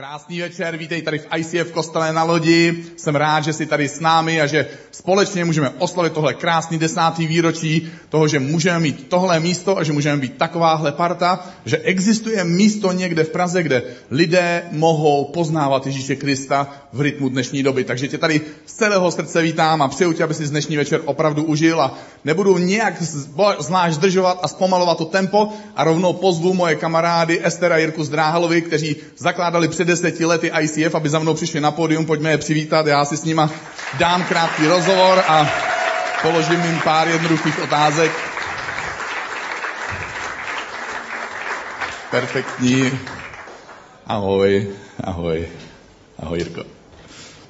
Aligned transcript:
Krásný 0.00 0.40
večer, 0.40 0.76
vítej 0.76 1.02
tady 1.02 1.18
v 1.18 1.26
ICF 1.36 1.72
kostele 1.72 2.12
na 2.12 2.22
lodi. 2.22 2.84
Jsem 2.96 3.16
rád, 3.16 3.44
že 3.44 3.52
jsi 3.52 3.66
tady 3.66 3.88
s 3.88 4.00
námi 4.00 4.40
a 4.40 4.46
že 4.46 4.66
společně 4.90 5.44
můžeme 5.44 5.70
oslavit 5.78 6.12
tohle 6.12 6.34
krásný 6.34 6.78
desátý 6.78 7.26
výročí 7.26 7.92
toho, 8.08 8.28
že 8.28 8.40
můžeme 8.40 8.80
mít 8.80 9.08
tohle 9.08 9.40
místo 9.40 9.78
a 9.78 9.84
že 9.84 9.92
můžeme 9.92 10.16
být 10.16 10.36
takováhle 10.36 10.92
parta, 10.92 11.48
že 11.64 11.78
existuje 11.78 12.44
místo 12.44 12.92
někde 12.92 13.24
v 13.24 13.28
Praze, 13.28 13.62
kde 13.62 13.82
lidé 14.10 14.62
mohou 14.70 15.24
poznávat 15.24 15.86
Ježíše 15.86 16.16
Krista 16.16 16.68
v 16.92 17.00
rytmu 17.00 17.28
dnešní 17.28 17.62
doby. 17.62 17.84
Takže 17.84 18.08
tě 18.08 18.18
tady 18.18 18.40
z 18.66 18.72
celého 18.72 19.10
srdce 19.10 19.42
vítám 19.42 19.82
a 19.82 19.88
přeju 19.88 20.12
tě, 20.12 20.24
aby 20.24 20.34
si 20.34 20.48
dnešní 20.48 20.76
večer 20.76 21.00
opravdu 21.04 21.44
užil 21.44 21.80
a 21.80 21.94
nebudu 22.24 22.58
nějak 22.58 23.02
zvlášť 23.58 23.94
zdržovat 23.94 24.38
a 24.42 24.48
zpomalovat 24.48 24.98
to 24.98 25.04
tempo 25.04 25.48
a 25.76 25.84
rovnou 25.84 26.12
pozvu 26.12 26.54
moje 26.54 26.74
kamarády 26.74 27.40
Estera 27.46 27.74
a 27.74 27.78
Jirku 27.78 28.04
Zdráhalovi, 28.04 28.62
kteří 28.62 28.96
zakládali 29.16 29.68
před 29.68 29.89
deseti 29.90 30.24
lety 30.24 30.50
ICF, 30.60 30.94
aby 30.94 31.08
za 31.08 31.18
mnou 31.18 31.34
přišli 31.34 31.60
na 31.60 31.70
pódium, 31.70 32.06
pojďme 32.06 32.30
je 32.30 32.38
přivítat, 32.38 32.86
já 32.86 33.04
si 33.04 33.16
s 33.16 33.24
nima 33.24 33.50
dám 33.98 34.24
krátký 34.24 34.66
rozhovor 34.66 35.24
a 35.28 35.50
položím 36.22 36.64
jim 36.64 36.80
pár 36.84 37.08
jednoduchých 37.08 37.62
otázek. 37.62 38.12
Perfektní. 42.10 42.98
Ahoj, 44.06 44.68
ahoj, 45.04 45.48
ahoj 46.18 46.38
Jirko. 46.38 46.64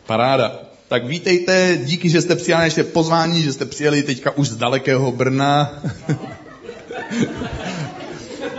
Paráda. 0.06 0.52
Tak 0.88 1.06
vítejte, 1.06 1.78
díky, 1.84 2.10
že 2.10 2.20
jste 2.20 2.36
přijali 2.36 2.66
ještě 2.66 2.84
pozvání, 2.84 3.42
že 3.42 3.52
jste 3.52 3.64
přijeli 3.64 4.02
teďka 4.02 4.30
už 4.30 4.48
z 4.48 4.56
dalekého 4.56 5.12
Brna. 5.12 5.72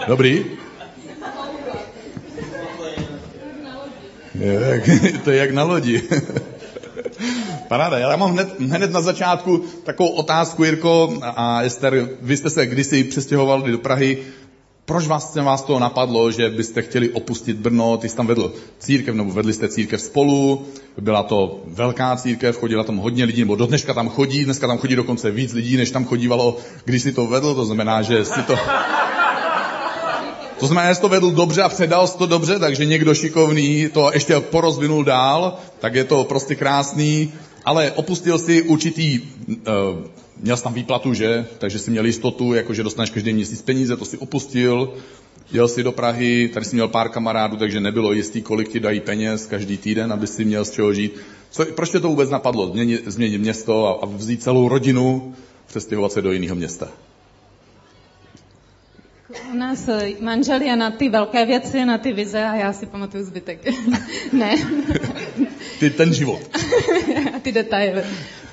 Dobrý? 0.07 0.60
to 5.23 5.31
je 5.31 5.37
jak 5.37 5.51
na 5.51 5.63
lodi. 5.63 6.03
Paráda. 7.67 7.97
Já 7.97 8.15
mám 8.15 8.31
hned, 8.31 8.59
hned 8.59 8.91
na 8.91 9.01
začátku 9.01 9.63
takovou 9.83 10.09
otázku, 10.09 10.63
Jirko 10.63 11.13
a 11.21 11.61
Ester. 11.61 12.09
Vy 12.21 12.37
jste 12.37 12.49
se 12.49 12.65
kdysi 12.65 13.03
přestěhovali 13.03 13.71
do 13.71 13.77
Prahy. 13.77 14.17
Proč 14.85 15.07
vás, 15.07 15.35
vás 15.35 15.61
to 15.61 15.79
napadlo, 15.79 16.31
že 16.31 16.49
byste 16.49 16.81
chtěli 16.81 17.09
opustit 17.09 17.57
Brno? 17.57 17.97
Ty 17.97 18.09
jsi 18.09 18.15
tam 18.15 18.27
vedl 18.27 18.53
církev, 18.79 19.15
nebo 19.15 19.31
vedli 19.31 19.53
jste 19.53 19.67
církev 19.67 20.01
spolu. 20.01 20.65
Byla 20.97 21.23
to 21.23 21.63
velká 21.67 22.15
církev, 22.15 22.57
chodila 22.57 22.83
tam 22.83 22.97
hodně 22.97 23.23
lidí, 23.23 23.41
nebo 23.41 23.55
do 23.55 23.65
dneška 23.65 23.93
tam 23.93 24.09
chodí. 24.09 24.45
Dneska 24.45 24.67
tam 24.67 24.77
chodí 24.77 24.95
dokonce 24.95 25.31
víc 25.31 25.53
lidí, 25.53 25.77
než 25.77 25.91
tam 25.91 26.05
chodívalo, 26.05 26.57
když 26.85 27.01
si 27.01 27.11
to 27.11 27.27
vedl. 27.27 27.55
To 27.55 27.65
znamená, 27.65 28.01
že 28.01 28.25
si 28.25 28.41
to... 28.41 28.55
To 30.61 30.67
znamená, 30.67 30.93
že 30.93 30.99
to 30.99 31.09
vedl 31.09 31.31
dobře 31.31 31.61
a 31.61 31.69
předal 31.69 32.07
to 32.07 32.25
dobře, 32.25 32.59
takže 32.59 32.85
někdo 32.85 33.15
šikovný 33.15 33.89
to 33.93 34.11
ještě 34.13 34.39
porozvinul 34.39 35.03
dál, 35.03 35.57
tak 35.79 35.95
je 35.95 36.03
to 36.03 36.23
prostě 36.23 36.55
krásný, 36.55 37.33
ale 37.65 37.91
opustil 37.91 38.37
si 38.37 38.61
určitý, 38.61 39.19
uh, 39.19 39.57
měl 40.37 40.57
jsi 40.57 40.63
tam 40.63 40.73
výplatu, 40.73 41.13
že? 41.13 41.45
Takže 41.57 41.79
si 41.79 41.91
měl 41.91 42.05
jistotu, 42.05 42.53
jako 42.53 42.73
že 42.73 42.83
dostaneš 42.83 43.09
každý 43.09 43.33
měsíc 43.33 43.61
peníze, 43.61 43.97
to 43.97 44.05
si 44.05 44.17
opustil, 44.17 44.93
jel 45.51 45.67
si 45.67 45.83
do 45.83 45.91
Prahy, 45.91 46.49
tady 46.53 46.65
si 46.65 46.75
měl 46.75 46.87
pár 46.87 47.09
kamarádů, 47.09 47.57
takže 47.57 47.79
nebylo 47.79 48.13
jistý, 48.13 48.41
kolik 48.41 48.69
ti 48.69 48.79
dají 48.79 48.99
peněz 48.99 49.45
každý 49.45 49.77
týden, 49.77 50.13
aby 50.13 50.27
si 50.27 50.45
měl 50.45 50.65
z 50.65 50.71
čeho 50.71 50.93
žít. 50.93 51.15
Co, 51.51 51.65
proč 51.65 51.89
tě 51.89 51.99
to 51.99 52.07
vůbec 52.07 52.29
napadlo, 52.29 52.67
změnit, 52.67 53.03
změnit 53.05 53.37
město 53.37 53.87
a, 53.87 54.03
a 54.03 54.05
vzít 54.05 54.43
celou 54.43 54.69
rodinu, 54.69 55.35
přestěhovat 55.67 56.11
se 56.11 56.21
do 56.21 56.31
jiného 56.31 56.55
města? 56.55 56.87
U 59.51 59.55
nás 59.55 59.87
eh, 59.87 60.09
manžel 60.19 60.61
je 60.61 60.75
na 60.75 60.91
ty 60.91 61.09
velké 61.09 61.45
věci, 61.45 61.85
na 61.85 61.97
ty 61.97 62.13
vize 62.13 62.43
a 62.43 62.55
já 62.55 62.73
si 62.73 62.85
pamatuju 62.85 63.23
zbytek. 63.23 63.59
ne. 64.33 64.55
ty 65.79 65.89
ten 65.89 66.13
život. 66.13 66.39
a 67.35 67.39
ty 67.39 67.51
detaily. 67.51 68.03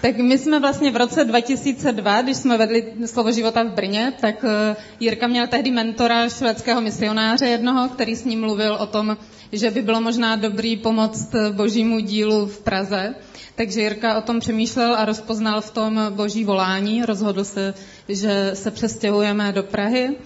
Tak 0.01 0.17
my 0.17 0.39
jsme 0.39 0.61
vlastně 0.61 0.91
v 0.91 0.97
roce 0.97 1.25
2002, 1.25 2.23
když 2.23 2.37
jsme 2.37 2.59
vedli 2.59 2.93
slovo 3.07 3.33
života 3.33 3.63
v 3.63 3.75
Brně, 3.75 4.13
tak 4.21 4.45
eh, 4.45 4.77
Jirka 5.01 5.27
měl 5.27 5.47
tehdy 5.47 5.71
mentora 5.71 6.29
švédského 6.29 6.81
misionáře 6.81 7.47
jednoho, 7.47 7.89
který 7.89 8.17
s 8.17 8.25
ním 8.25 8.41
mluvil 8.41 8.75
o 8.75 8.87
tom, 8.87 9.17
že 9.53 9.71
by 9.71 9.83
bylo 9.83 10.01
možná 10.01 10.37
dobrý 10.37 10.77
pomoct 10.77 11.35
božímu 11.53 12.01
dílu 12.01 12.47
v 12.47 12.61
Praze. 12.61 13.15
Takže 13.55 13.81
Jirka 13.81 14.19
o 14.19 14.23
tom 14.23 14.41
přemýšlel 14.41 14.95
a 14.95 15.05
rozpoznal 15.05 15.61
v 15.61 15.71
tom 15.71 16.01
boží 16.11 16.45
volání. 16.45 17.05
Rozhodl 17.05 17.45
se, 17.45 17.75
že 18.09 18.51
se 18.55 18.71
přestěhujeme 18.71 19.53
do 19.53 19.63
Prahy 19.63 20.17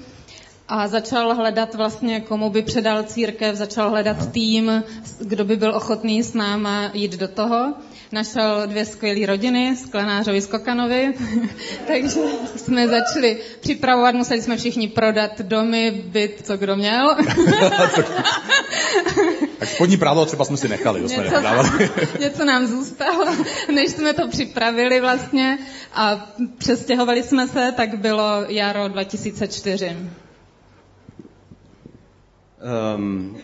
a 0.74 0.88
začal 0.88 1.34
hledat 1.34 1.74
vlastně, 1.74 2.20
komu 2.20 2.50
by 2.50 2.62
předal 2.62 3.02
církev, 3.02 3.56
začal 3.56 3.90
hledat 3.90 4.32
tým, 4.32 4.82
kdo 5.20 5.44
by 5.44 5.56
byl 5.56 5.74
ochotný 5.74 6.22
s 6.22 6.34
náma 6.34 6.90
jít 6.94 7.12
do 7.12 7.28
toho. 7.28 7.74
Našel 8.12 8.62
dvě 8.66 8.84
skvělé 8.84 9.26
rodiny, 9.26 9.76
Sklenářovi 9.76 10.40
Skokanovi, 10.40 11.14
takže 11.86 12.20
jsme 12.56 12.88
začali 12.88 13.38
připravovat, 13.60 14.14
museli 14.14 14.42
jsme 14.42 14.56
všichni 14.56 14.88
prodat 14.88 15.40
domy, 15.40 16.02
byt, 16.06 16.40
co 16.42 16.56
kdo 16.56 16.76
měl. 16.76 17.16
tak 19.58 19.68
spodní 19.68 19.96
právo 19.96 20.26
třeba 20.26 20.44
jsme 20.44 20.56
si 20.56 20.68
nechali, 20.68 21.00
to 21.02 21.08
jsme 21.08 21.24
něco, 21.24 21.38
něco 22.20 22.44
nám 22.44 22.66
zůstalo, 22.66 23.26
než 23.74 23.90
jsme 23.90 24.12
to 24.12 24.28
připravili 24.28 25.00
vlastně 25.00 25.58
a 25.94 26.32
přestěhovali 26.58 27.22
jsme 27.22 27.48
se, 27.48 27.72
tak 27.76 27.98
bylo 27.98 28.44
jaro 28.48 28.88
2004. 28.88 29.96
Um, 32.96 33.36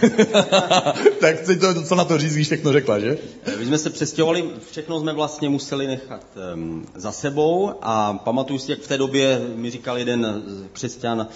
tak 1.20 1.40
teď 1.40 1.60
to, 1.60 1.82
co 1.82 1.94
na 1.94 2.04
to 2.04 2.18
říct, 2.18 2.34
když 2.34 2.46
všechno 2.46 2.72
řekla, 2.72 2.98
že? 2.98 3.18
My 3.58 3.66
jsme 3.66 3.78
se 3.78 3.90
přestěhovali, 3.90 4.44
všechno 4.70 5.00
jsme 5.00 5.12
vlastně 5.12 5.48
museli 5.48 5.86
nechat 5.86 6.22
um, 6.54 6.86
za 6.94 7.12
sebou 7.12 7.72
a 7.82 8.14
pamatuju 8.14 8.58
si, 8.58 8.70
jak 8.70 8.80
v 8.80 8.88
té 8.88 8.98
době 8.98 9.40
mi 9.54 9.70
říkal 9.70 9.98
jeden 9.98 10.42
křesťan, 10.72 11.26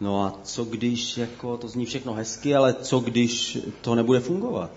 no 0.00 0.24
a 0.24 0.40
co 0.42 0.64
když, 0.64 1.16
jako 1.16 1.56
to 1.56 1.68
zní 1.68 1.86
všechno 1.86 2.14
hezky, 2.14 2.54
ale 2.54 2.74
co 2.74 3.00
když 3.00 3.58
to 3.80 3.94
nebude 3.94 4.20
fungovat? 4.20 4.70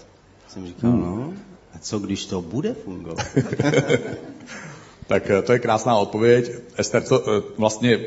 Jsem 0.47 0.67
říkal, 0.67 0.91
hmm. 0.91 1.01
no, 1.01 1.33
a 1.73 1.79
co 1.79 1.99
když 1.99 2.25
to 2.25 2.41
bude 2.41 2.73
fungovat? 2.73 3.27
tak 5.07 5.29
eh, 5.29 5.41
to 5.41 5.53
je 5.53 5.59
krásná 5.59 5.97
odpověď. 5.97 6.51
Ester, 6.77 7.03
co 7.03 7.23
eh, 7.31 7.41
vlastně 7.57 7.99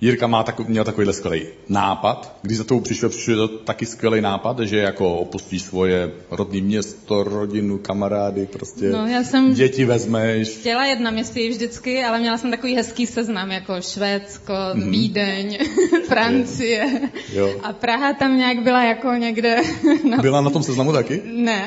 Jirka 0.00 0.26
má 0.26 0.42
takový, 0.42 0.68
měl 0.68 0.84
takovýhle 0.84 1.12
skvělý 1.12 1.46
nápad. 1.68 2.36
Když 2.42 2.58
za 2.58 2.64
tou 2.64 2.80
přišel, 2.80 3.08
přišel 3.08 3.48
to 3.48 3.58
taky 3.58 3.86
skvělý 3.86 4.20
nápad, 4.20 4.60
že 4.60 4.78
jako 4.78 5.16
opustíš 5.16 5.62
svoje 5.62 6.10
rodné 6.30 6.60
město, 6.60 7.24
rodinu, 7.24 7.78
kamarády, 7.78 8.46
prostě 8.46 8.90
no, 8.90 9.06
já 9.06 9.24
jsem 9.24 9.54
děti 9.54 9.84
vezmeš. 9.84 10.48
Chtěla 10.48 10.86
jet 10.86 11.00
na 11.00 11.10
město 11.10 11.40
vždycky, 11.48 12.04
ale 12.04 12.18
měla 12.18 12.38
jsem 12.38 12.50
takový 12.50 12.74
hezký 12.74 13.06
seznam, 13.06 13.50
jako 13.50 13.80
Švédsko, 13.80 14.52
mm-hmm. 14.52 14.90
Vídeň, 14.90 15.58
Francie. 16.08 17.00
Jo. 17.32 17.60
A 17.62 17.72
Praha 17.72 18.12
tam 18.12 18.38
nějak 18.38 18.62
byla 18.62 18.84
jako 18.84 19.12
někde... 19.12 19.62
Na... 20.10 20.16
Byla 20.16 20.40
na 20.40 20.50
tom 20.50 20.62
seznamu 20.62 20.92
taky? 20.92 21.22
Ne. 21.24 21.66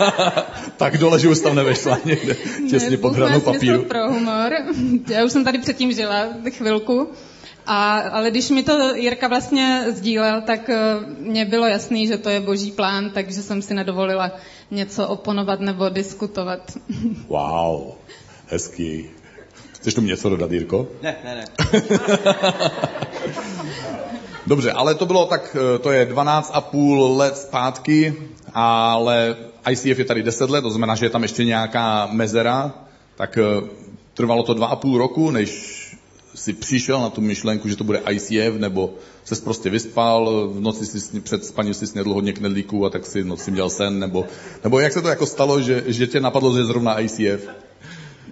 tak 0.76 0.98
dole, 0.98 1.20
že 1.20 1.28
už 1.28 1.40
tam 1.40 1.56
nevešla 1.56 1.98
někde, 2.04 2.36
těsně 2.70 2.96
pod 2.96 3.14
hranou 3.14 3.40
papíru. 3.40 3.84
pro 3.84 4.12
humor. 4.12 4.52
Já 5.08 5.24
už 5.24 5.32
jsem 5.32 5.44
tady 5.44 5.58
předtím 5.58 5.92
žila 5.92 6.26
chvilku. 6.50 7.08
A, 7.70 7.98
ale 7.98 8.30
když 8.30 8.50
mi 8.50 8.62
to 8.62 8.94
Jirka 8.94 9.28
vlastně 9.28 9.84
sdílel, 9.88 10.40
tak 10.40 10.68
eh, 10.68 10.76
mě 11.18 11.44
bylo 11.44 11.66
jasný, 11.66 12.06
že 12.06 12.18
to 12.18 12.30
je 12.30 12.40
boží 12.40 12.72
plán, 12.72 13.10
takže 13.10 13.42
jsem 13.42 13.62
si 13.62 13.74
nedovolila 13.74 14.30
něco 14.70 15.08
oponovat 15.08 15.60
nebo 15.60 15.88
diskutovat. 15.88 16.72
Wow, 17.28 17.92
hezký. 18.46 19.06
Chceš 19.72 19.94
tomu 19.94 20.06
něco 20.06 20.28
dodat, 20.28 20.52
Jirko? 20.52 20.88
Ne, 21.02 21.16
ne, 21.24 21.34
ne. 21.34 21.44
Dobře, 24.46 24.72
ale 24.72 24.94
to 24.94 25.06
bylo 25.06 25.26
tak, 25.26 25.56
eh, 25.74 25.78
to 25.78 25.92
je 25.92 26.06
12 26.06 26.50
a 26.54 26.60
půl 26.60 27.16
let 27.16 27.36
zpátky, 27.36 28.14
ale 28.54 29.36
ICF 29.70 29.98
je 29.98 30.04
tady 30.04 30.22
10 30.22 30.50
let, 30.50 30.62
to 30.62 30.70
znamená, 30.70 30.94
že 30.94 31.06
je 31.06 31.10
tam 31.10 31.22
ještě 31.22 31.44
nějaká 31.44 32.08
mezera, 32.12 32.72
tak 33.16 33.38
eh, 33.38 33.42
trvalo 34.14 34.42
to 34.42 34.54
dva 34.54 34.66
a 34.66 34.76
půl 34.76 34.98
roku, 34.98 35.30
než 35.30 35.77
si 36.48 36.52
přišel 36.52 37.00
na 37.00 37.10
tu 37.10 37.20
myšlenku, 37.20 37.68
že 37.68 37.76
to 37.76 37.84
bude 37.84 38.02
ICF, 38.10 38.56
nebo 38.58 38.94
se 39.24 39.36
prostě 39.36 39.70
vyspal, 39.70 40.48
v 40.48 40.60
noci 40.60 40.86
si 40.86 41.20
před 41.20 41.44
spaním 41.44 41.74
si 41.74 41.86
snědl 41.86 42.14
hodně 42.14 42.32
knedlíků 42.32 42.86
a 42.86 42.90
tak 42.90 43.06
si 43.06 43.24
noci 43.24 43.50
měl 43.50 43.70
sen, 43.70 43.98
nebo, 43.98 44.24
nebo 44.64 44.80
jak 44.80 44.92
se 44.92 45.02
to 45.02 45.08
jako 45.08 45.26
stalo, 45.26 45.60
že, 45.60 45.84
že 45.86 46.06
tě 46.06 46.20
napadlo, 46.20 46.54
že 46.54 46.60
je 46.60 46.64
zrovna 46.64 47.00
ICF? 47.00 47.48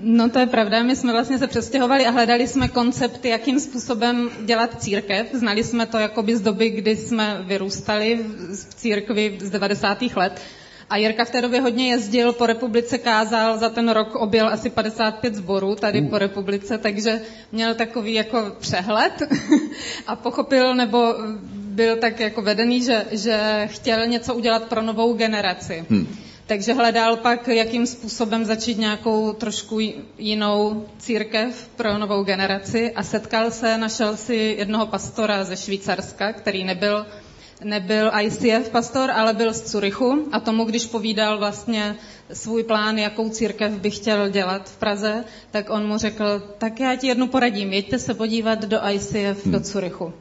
No 0.00 0.28
to 0.28 0.38
je 0.38 0.46
pravda, 0.46 0.82
my 0.82 0.96
jsme 0.96 1.12
vlastně 1.12 1.38
se 1.38 1.46
přestěhovali 1.46 2.06
a 2.06 2.10
hledali 2.10 2.48
jsme 2.48 2.68
koncepty, 2.68 3.28
jakým 3.28 3.60
způsobem 3.60 4.30
dělat 4.44 4.82
církev. 4.82 5.26
Znali 5.32 5.64
jsme 5.64 5.86
to 5.86 5.98
jakoby 5.98 6.36
z 6.36 6.40
doby, 6.40 6.70
kdy 6.70 6.96
jsme 6.96 7.44
vyrůstali 7.46 8.20
v 8.70 8.74
církvi 8.74 9.38
z 9.40 9.50
90. 9.50 10.02
let. 10.16 10.40
A 10.90 10.96
Jirka 10.96 11.24
v 11.24 11.30
té 11.30 11.40
době 11.40 11.60
hodně 11.60 11.88
jezdil 11.88 12.32
po 12.32 12.46
republice, 12.46 12.98
kázal, 12.98 13.58
za 13.58 13.70
ten 13.70 13.88
rok 13.88 14.14
objel 14.14 14.48
asi 14.48 14.70
55 14.70 15.34
zborů 15.34 15.74
tady 15.74 16.02
po 16.02 16.18
republice, 16.18 16.78
takže 16.78 17.20
měl 17.52 17.74
takový 17.74 18.14
jako 18.14 18.56
přehled 18.60 19.12
a 20.06 20.16
pochopil 20.16 20.74
nebo 20.74 21.14
byl 21.50 21.96
tak 21.96 22.20
jako 22.20 22.42
vedený, 22.42 22.82
že, 22.82 23.04
že 23.10 23.68
chtěl 23.72 24.06
něco 24.06 24.34
udělat 24.34 24.62
pro 24.62 24.82
novou 24.82 25.14
generaci. 25.14 25.84
Hmm. 25.90 26.06
Takže 26.46 26.72
hledal 26.72 27.16
pak, 27.16 27.48
jakým 27.48 27.86
způsobem 27.86 28.44
začít 28.44 28.78
nějakou 28.78 29.32
trošku 29.32 29.80
jinou 30.18 30.86
církev 30.98 31.68
pro 31.76 31.98
novou 31.98 32.24
generaci 32.24 32.92
a 32.92 33.02
setkal 33.02 33.50
se, 33.50 33.78
našel 33.78 34.16
si 34.16 34.56
jednoho 34.58 34.86
pastora 34.86 35.44
ze 35.44 35.56
Švýcarska, 35.56 36.32
který 36.32 36.64
nebyl, 36.64 37.06
nebyl 37.64 38.10
ICF 38.20 38.68
pastor, 38.70 39.10
ale 39.10 39.34
byl 39.34 39.52
z 39.52 39.62
Curychu 39.62 40.28
a 40.32 40.40
tomu, 40.40 40.64
když 40.64 40.86
povídal 40.86 41.38
vlastně 41.38 41.96
svůj 42.32 42.64
plán, 42.64 42.98
jakou 42.98 43.28
církev 43.28 43.72
by 43.72 43.90
chtěl 43.90 44.28
dělat 44.28 44.70
v 44.70 44.76
Praze, 44.76 45.24
tak 45.50 45.70
on 45.70 45.86
mu 45.86 45.98
řekl, 45.98 46.54
tak 46.58 46.80
já 46.80 46.96
ti 46.96 47.06
jednu 47.06 47.26
poradím, 47.26 47.72
jeďte 47.72 47.98
se 47.98 48.14
podívat 48.14 48.64
do 48.64 48.78
ICF 48.90 49.44
hmm. 49.44 49.52
do 49.52 49.60
Curychu. 49.60 50.12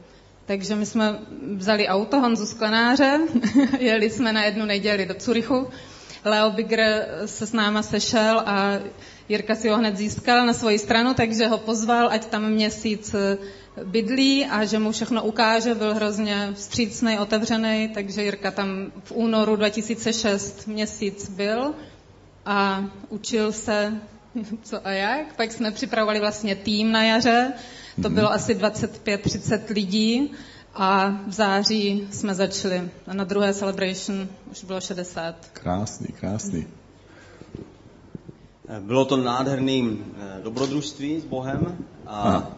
Takže 0.46 0.76
my 0.76 0.86
jsme 0.86 1.18
vzali 1.56 1.88
auto 1.88 2.20
Honzu 2.20 2.46
Sklenáře, 2.46 3.20
jeli 3.78 4.10
jsme 4.10 4.32
na 4.32 4.44
jednu 4.44 4.64
neděli 4.64 5.06
do 5.06 5.14
Curychu 5.14 5.66
Leo 6.26 6.50
Bigger 6.50 7.06
se 7.26 7.46
s 7.46 7.52
náma 7.52 7.82
sešel 7.82 8.42
a 8.46 8.78
Jirka 9.28 9.54
si 9.54 9.68
ho 9.68 9.76
hned 9.76 9.96
získal 9.96 10.46
na 10.46 10.52
svoji 10.52 10.78
stranu, 10.78 11.14
takže 11.14 11.46
ho 11.46 11.58
pozval, 11.58 12.08
ať 12.10 12.26
tam 12.26 12.50
měsíc 12.50 13.14
bydlí 13.84 14.46
a 14.46 14.64
že 14.64 14.78
mu 14.78 14.92
všechno 14.92 15.24
ukáže, 15.24 15.74
byl 15.74 15.94
hrozně 15.94 16.50
vstřícný, 16.54 17.18
otevřený, 17.18 17.88
takže 17.94 18.22
Jirka 18.22 18.50
tam 18.50 18.92
v 19.04 19.12
únoru 19.12 19.56
2006 19.56 20.66
měsíc 20.66 21.30
byl 21.30 21.74
a 22.46 22.84
učil 23.08 23.52
se 23.52 24.00
co 24.62 24.86
a 24.86 24.90
jak. 24.90 25.36
Pak 25.36 25.52
jsme 25.52 25.70
připravovali 25.70 26.20
vlastně 26.20 26.56
tým 26.56 26.92
na 26.92 27.04
jaře, 27.04 27.52
to 28.02 28.10
bylo 28.10 28.32
asi 28.32 28.54
25-30 28.54 29.60
lidí 29.74 30.32
a 30.74 31.08
v 31.26 31.32
září 31.32 32.08
jsme 32.10 32.34
začali. 32.34 32.90
A 33.06 33.14
na 33.14 33.24
druhé 33.24 33.54
celebration 33.54 34.28
už 34.50 34.64
bylo 34.64 34.80
60. 34.80 35.34
Krásný, 35.52 36.06
krásný. 36.06 36.66
Bylo 38.80 39.04
to 39.04 39.16
nádherný 39.16 40.04
eh, 40.18 40.40
dobrodružství 40.42 41.20
s 41.20 41.24
Bohem 41.24 41.78
a 42.06 42.20
Aha. 42.22 42.56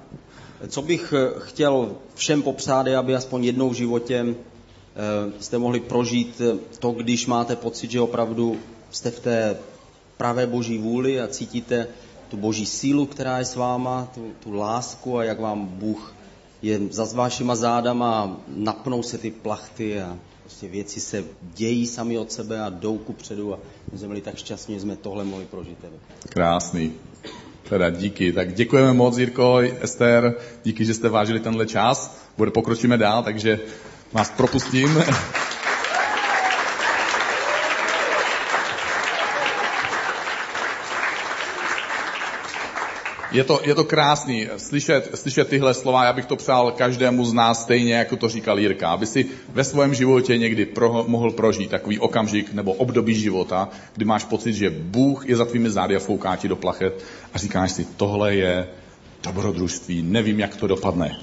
Co 0.69 0.83
bych 0.83 1.15
eh, 1.17 1.41
chtěl 1.41 1.97
všem 2.15 2.43
popřát 2.43 2.87
je, 2.87 2.97
aby 2.97 3.15
aspoň 3.15 3.45
jednou 3.45 3.71
v 3.71 3.75
životě 3.75 4.27
eh, 4.27 5.43
jste 5.43 5.59
mohli 5.59 5.81
prožít 5.81 6.43
to, 6.79 6.91
když 6.91 7.27
máte 7.27 7.57
pocit, 7.57 7.91
že 7.91 8.01
opravdu 8.01 8.57
jste 8.91 9.11
v 9.11 9.21
té 9.21 9.57
pravé 10.17 10.47
boží 10.47 10.79
vůli 10.79 11.21
a 11.21 11.29
cítíte 11.29 11.87
tu 12.29 12.37
boží 12.37 12.67
sílu, 12.67 13.07
která 13.07 13.39
je 13.39 13.45
s 13.45 13.57
váma, 13.57 14.09
tu, 14.15 14.33
tu 14.41 14.53
lásku 14.53 15.19
a 15.19 15.25
jak 15.25 15.41
vám 15.41 15.67
Bůh 15.67 16.15
je 16.63 16.81
za 16.91 17.05
vašima 17.15 17.57
zádama, 17.57 18.41
napnou 18.49 19.03
se 19.03 19.19
ty 19.19 19.31
plachty 19.31 20.01
a 20.01 20.19
prostě 20.43 20.69
věci 20.69 21.01
se 21.01 21.25
dějí 21.55 21.87
sami 21.87 22.19
od 22.19 22.33
sebe 22.33 22.61
a 22.61 22.69
jdou 22.69 22.99
ku 22.99 23.13
předu 23.13 23.55
a 23.55 23.59
my 23.93 23.99
jsme 23.99 24.09
byli 24.09 24.21
tak 24.21 24.37
šťastní, 24.37 24.75
že 24.75 24.81
jsme 24.81 24.97
tohle 24.97 25.25
mohli 25.25 25.47
prožít. 25.47 25.79
Krásný. 26.29 26.93
Teda 27.69 27.91
díky. 27.91 28.33
Tak 28.33 28.55
děkujeme 28.55 28.93
moc, 28.93 29.19
Jirko, 29.19 29.59
Ester, 29.81 30.35
díky, 30.65 30.85
že 30.85 30.95
jste 30.95 31.09
vážili 31.09 31.41
tenhle 31.41 31.67
čas. 31.67 32.19
Bude 32.37 32.51
pokročíme 32.51 32.99
dál, 32.99 33.23
takže 33.23 33.61
vás 34.13 34.31
propustím. 34.31 35.03
Je 43.33 43.45
to, 43.45 43.61
je 43.65 43.75
to 43.75 43.85
krásný 43.85 44.49
slyšet, 44.57 45.11
slyšet 45.15 45.49
tyhle 45.49 45.75
slova, 45.75 46.05
já 46.05 46.13
bych 46.13 46.27
to 46.27 46.37
přál 46.37 46.73
každému 46.73 47.25
z 47.25 47.33
nás 47.33 47.63
stejně, 47.63 47.95
jako 47.95 48.17
to 48.17 48.29
říkal 48.29 48.59
Jirka, 48.59 48.89
aby 48.89 49.07
si 49.07 49.27
ve 49.49 49.65
svém 49.65 49.95
životě 49.95 50.39
někdy 50.39 50.67
pro, 50.67 51.05
mohl 51.09 51.31
prožít 51.31 51.71
takový 51.71 51.99
okamžik 51.99 52.53
nebo 52.53 52.73
období 52.73 53.15
života, 53.15 53.69
kdy 53.95 54.05
máš 54.05 54.25
pocit, 54.25 54.53
že 54.53 54.71
Bůh 54.71 55.29
je 55.29 55.37
za 55.37 55.45
tvými 55.45 55.71
zády 55.71 55.97
a 55.97 55.99
fouká 55.99 56.37
ti 56.37 56.49
do 56.49 56.57
plachet 56.57 57.05
a 57.35 57.39
říkáš 57.39 57.73
si, 57.73 57.87
tohle 57.97 58.35
je 58.35 58.67
dobrodružství, 59.23 60.03
nevím, 60.03 60.41
jak 60.41 60.57
to 60.57 60.67
dopadne. 60.67 61.17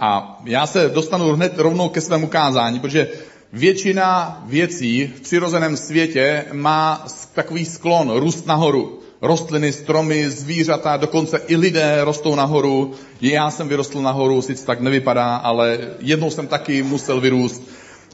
A 0.00 0.40
já 0.44 0.66
se 0.66 0.88
dostanu 0.88 1.32
hned 1.32 1.58
rovnou 1.58 1.88
ke 1.88 2.00
svému 2.00 2.26
kázání, 2.26 2.80
protože 2.80 3.08
většina 3.52 4.42
věcí 4.46 5.06
v 5.16 5.20
přirozeném 5.20 5.76
světě 5.76 6.44
má 6.52 7.06
takový 7.34 7.64
sklon 7.64 8.10
růst 8.18 8.46
nahoru 8.46 9.02
rostliny, 9.22 9.72
stromy, 9.72 10.30
zvířata, 10.30 10.96
dokonce 10.96 11.40
i 11.46 11.56
lidé 11.56 11.98
rostou 12.00 12.34
nahoru. 12.34 12.94
Já 13.20 13.50
jsem 13.50 13.68
vyrostl 13.68 14.02
nahoru, 14.02 14.42
sice 14.42 14.66
tak 14.66 14.80
nevypadá, 14.80 15.36
ale 15.36 15.78
jednou 16.00 16.30
jsem 16.30 16.46
taky 16.46 16.82
musel 16.82 17.20
vyrůst. 17.20 17.62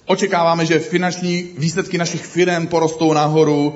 Očekáváme, 0.06 0.66
že 0.66 0.78
finanční 0.78 1.50
výsledky 1.58 1.98
našich 1.98 2.26
firm 2.26 2.66
porostou 2.66 3.12
nahoru. 3.12 3.74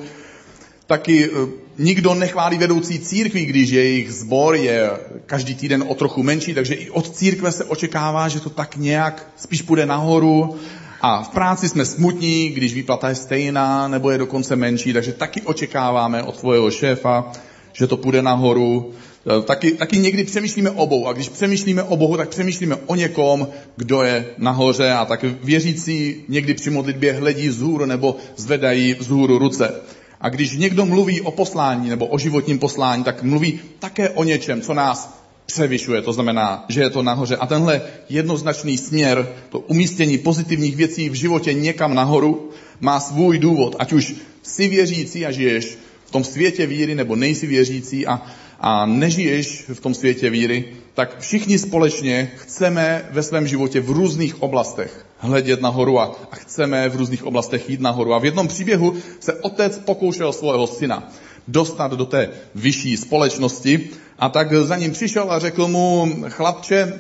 Taky 0.87 1.25
eh, 1.25 1.49
nikdo 1.79 2.15
nechválí 2.15 2.59
vedoucí 2.59 2.99
církví, 2.99 3.47
když 3.47 3.71
jejich 3.71 4.13
sbor 4.13 4.57
je 4.57 4.91
každý 5.27 5.55
týden 5.55 5.85
o 5.89 5.95
trochu 5.95 6.23
menší, 6.23 6.55
takže 6.55 6.75
i 6.75 6.91
od 6.91 7.17
církve 7.17 7.53
se 7.53 7.65
očekává, 7.65 8.29
že 8.29 8.41
to 8.41 8.51
tak 8.51 8.77
nějak 8.77 9.27
spíš 9.37 9.63
půjde 9.63 9.87
nahoru. 9.87 10.57
A 11.05 11.23
v 11.23 11.29
práci 11.29 11.69
jsme 11.69 11.85
smutní, 11.85 12.49
když 12.49 12.75
výplata 12.75 13.09
je 13.09 13.15
stejná 13.15 13.89
nebo 13.89 14.11
je 14.11 14.19
dokonce 14.19 14.57
menší, 14.57 14.93
takže 14.93 15.13
taky 15.13 15.43
očekáváme 15.43 16.23
od 16.23 16.39
svého 16.39 16.71
šéfa, 16.71 17.33
že 17.73 17.87
to 17.87 17.97
půjde 17.97 18.23
nahoru. 18.23 18.91
E, 19.39 19.43
taky, 19.43 19.71
taky 19.71 19.99
někdy 19.99 20.25
přemýšlíme 20.25 20.71
o 20.71 20.87
Bohu 20.87 21.09
a 21.09 21.13
když 21.13 21.29
přemýšlíme 21.29 21.83
o 21.83 21.97
Bohu, 21.97 22.17
tak 22.17 22.29
přemýšlíme 22.29 22.77
o 22.87 22.95
někom, 22.95 23.49
kdo 23.77 24.03
je 24.03 24.27
nahoře 24.39 24.93
a 24.93 25.05
tak 25.05 25.23
věřící 25.23 26.25
někdy 26.29 26.55
při 26.55 26.71
modlitbě 26.71 27.13
hledí 27.13 27.49
vzhůru 27.49 27.87
nebo 27.87 28.17
zvedají 28.37 28.95
vzhůru 28.95 29.39
ruce. 29.39 29.75
A 30.21 30.29
když 30.29 30.57
někdo 30.57 30.87
mluví 30.87 31.21
o 31.21 31.31
poslání 31.31 31.89
nebo 31.89 32.07
o 32.07 32.19
životním 32.19 32.59
poslání, 32.59 33.05
tak 33.05 33.23
mluví 33.23 33.61
také 33.79 34.11
o 34.11 34.25
něčem, 34.25 34.61
co 34.61 34.75
nás 34.75 35.22
převyšuje, 35.53 36.03
to 36.03 36.13
znamená, 36.13 36.65
že 36.69 36.81
je 36.81 36.91
to 36.91 37.03
nahoře. 37.03 37.37
A 37.37 37.47
tenhle 37.47 37.83
jednoznačný 38.09 38.79
směr, 38.79 39.29
to 39.49 39.59
umístění 39.59 40.19
pozitivních 40.19 40.77
věcí 40.77 41.09
v 41.09 41.15
životě 41.15 41.53
někam 41.53 41.95
nahoru, 41.95 42.51
má 42.81 43.01
svůj 43.01 43.39
důvod, 43.39 43.77
ať 43.79 43.93
už 43.93 44.15
jsi 44.43 44.69
věřící 44.69 45.27
a 45.27 45.31
žiješ 45.31 45.79
v 46.05 46.11
tom 46.11 46.25
světě 46.25 46.67
víry, 46.67 46.95
nebo 46.95 47.17
nejsi 47.17 47.47
věřící 47.47 48.07
a, 48.07 48.23
a 48.61 48.87
nežiješ 48.87 49.65
v 49.73 49.81
tom 49.81 49.95
světě 49.95 50.31
víry, 50.31 50.65
tak 50.95 51.21
všichni 51.21 51.59
společně 51.59 52.31
chceme 52.37 53.05
ve 53.11 53.23
svém 53.23 53.47
životě 53.47 53.81
v 53.81 53.91
různých 53.91 54.43
oblastech 54.43 55.07
hledět 55.19 55.61
nahoru 55.61 56.01
a, 56.01 56.17
a 56.31 56.37
chceme 56.37 56.89
v 56.89 56.97
různých 56.97 57.25
oblastech 57.25 57.71
jít 57.71 57.81
nahoru. 57.81 58.15
A 58.15 58.19
v 58.19 58.25
jednom 58.25 58.49
příběhu 58.49 58.95
se 59.21 59.33
otec 59.33 59.79
pokoušel 59.79 60.33
svého 60.33 60.67
syna 60.67 61.13
dostat 61.49 61.93
do 61.93 62.05
té 62.05 62.29
vyšší 62.55 62.97
společnosti 62.97 63.91
a 64.19 64.29
tak 64.29 64.55
za 64.55 64.77
ním 64.77 64.93
přišel 64.93 65.33
a 65.33 65.39
řekl 65.39 65.69
mu, 65.69 66.17
chlapče, 66.29 66.93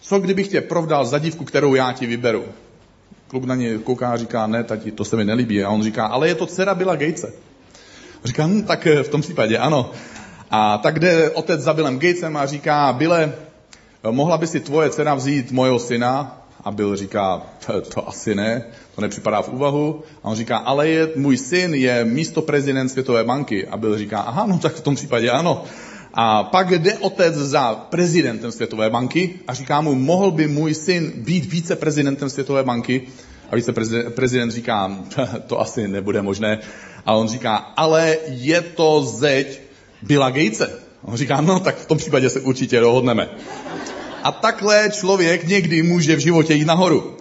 co 0.00 0.18
kdybych 0.18 0.48
tě 0.48 0.60
provdal 0.60 1.04
za 1.04 1.18
dívku, 1.18 1.44
kterou 1.44 1.74
já 1.74 1.92
ti 1.92 2.06
vyberu? 2.06 2.44
Kluk 3.28 3.44
na 3.44 3.54
něj 3.54 3.78
kouká 3.78 4.10
a 4.10 4.16
říká, 4.16 4.46
ne, 4.46 4.64
tati, 4.64 4.92
to 4.92 5.04
se 5.04 5.16
mi 5.16 5.24
nelíbí. 5.24 5.64
A 5.64 5.70
on 5.70 5.82
říká, 5.82 6.06
ale 6.06 6.28
je 6.28 6.34
to 6.34 6.46
dcera 6.46 6.74
Billa 6.74 6.96
Gatese. 6.96 7.32
Říká, 8.24 8.46
hm, 8.46 8.62
tak 8.62 8.86
v 9.02 9.08
tom 9.08 9.20
případě 9.20 9.58
ano. 9.58 9.90
A 10.50 10.78
tak 10.78 10.98
jde 10.98 11.30
otec 11.30 11.60
za 11.60 11.74
Billem 11.74 11.98
Gatesem 11.98 12.36
a 12.36 12.46
říká, 12.46 12.92
Bille, 12.92 13.32
mohla 14.10 14.38
by 14.38 14.46
si 14.46 14.60
tvoje 14.60 14.90
dcera 14.90 15.14
vzít 15.14 15.52
mojeho 15.52 15.78
syna? 15.78 16.42
A 16.68 16.70
Bill 16.70 16.96
říká, 16.96 17.42
to 17.94 18.08
asi 18.08 18.34
ne, 18.34 18.64
to 18.94 19.00
nepřipadá 19.00 19.42
v 19.42 19.48
úvahu. 19.48 20.02
A 20.22 20.28
on 20.28 20.36
říká, 20.36 20.56
ale 20.56 20.88
je, 20.88 21.08
můj 21.16 21.36
syn 21.36 21.74
je 21.74 22.04
místo 22.04 22.42
prezident 22.42 22.88
Světové 22.88 23.24
banky. 23.24 23.66
A 23.66 23.76
Bill 23.76 23.98
říká, 23.98 24.20
aha, 24.20 24.46
no 24.46 24.58
tak 24.58 24.74
v 24.74 24.80
tom 24.80 24.94
případě 24.94 25.30
ano. 25.30 25.64
A 26.14 26.44
pak 26.44 26.70
jde 26.70 26.94
otec 26.94 27.34
za 27.34 27.74
prezidentem 27.74 28.52
Světové 28.52 28.90
banky 28.90 29.34
a 29.48 29.54
říká 29.54 29.80
mu, 29.80 29.94
mohl 29.94 30.30
by 30.30 30.48
můj 30.48 30.74
syn 30.74 31.12
být 31.16 31.52
více 31.52 31.76
prezidentem 31.76 32.30
Světové 32.30 32.62
banky? 32.62 33.02
A 33.50 33.56
více 33.56 33.72
prezident 34.14 34.50
říká, 34.50 34.98
to 35.46 35.60
asi 35.60 35.88
nebude 35.88 36.22
možné. 36.22 36.58
A 37.06 37.14
on 37.14 37.28
říká, 37.28 37.56
ale 37.56 38.16
je 38.26 38.60
to 38.60 39.02
zeď 39.02 39.60
Billa 40.02 40.30
Gatese. 40.30 40.70
A 41.04 41.08
on 41.08 41.16
říká, 41.16 41.40
no 41.40 41.60
tak 41.60 41.76
v 41.76 41.86
tom 41.86 41.98
případě 41.98 42.30
se 42.30 42.40
určitě 42.40 42.80
dohodneme. 42.80 43.28
A 44.22 44.32
takhle 44.32 44.90
člověk 44.92 45.48
někdy 45.48 45.82
může 45.82 46.16
v 46.16 46.18
životě 46.18 46.54
jít 46.54 46.64
nahoru. 46.64 47.16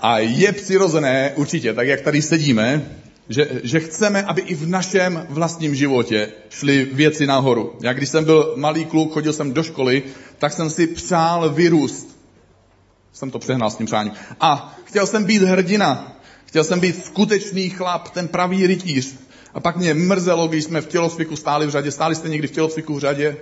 A 0.00 0.18
je 0.18 0.52
přirozené, 0.52 1.32
určitě, 1.36 1.72
tak 1.72 1.86
jak 1.86 2.00
tady 2.00 2.22
sedíme, 2.22 2.90
že, 3.28 3.48
že 3.62 3.80
chceme, 3.80 4.22
aby 4.22 4.42
i 4.42 4.54
v 4.54 4.68
našem 4.68 5.26
vlastním 5.28 5.74
životě 5.74 6.28
šly 6.50 6.88
věci 6.92 7.26
nahoru. 7.26 7.76
Já 7.82 7.92
když 7.92 8.08
jsem 8.08 8.24
byl 8.24 8.54
malý 8.56 8.84
kluk, 8.84 9.12
chodil 9.12 9.32
jsem 9.32 9.52
do 9.52 9.62
školy, 9.62 10.02
tak 10.38 10.52
jsem 10.52 10.70
si 10.70 10.86
přál 10.86 11.50
vyrůst. 11.50 12.18
Jsem 13.12 13.30
to 13.30 13.38
přehnal 13.38 13.70
s 13.70 13.76
tím 13.76 13.86
přáním. 13.86 14.12
A 14.40 14.76
chtěl 14.84 15.06
jsem 15.06 15.24
být 15.24 15.42
hrdina. 15.42 16.16
Chtěl 16.46 16.64
jsem 16.64 16.80
být 16.80 17.04
skutečný 17.04 17.70
chlap, 17.70 18.10
ten 18.10 18.28
pravý 18.28 18.66
rytíř. 18.66 19.14
A 19.54 19.60
pak 19.60 19.76
mě 19.76 19.94
mrzelo, 19.94 20.48
když 20.48 20.64
jsme 20.64 20.80
v 20.80 20.86
tělocviku 20.86 21.36
stáli 21.36 21.66
v 21.66 21.70
řadě. 21.70 21.90
Stáli 21.90 22.14
jste 22.14 22.28
někdy 22.28 22.48
v 22.48 22.50
tělocviku 22.50 22.94
v 22.94 22.98
řadě? 22.98 23.36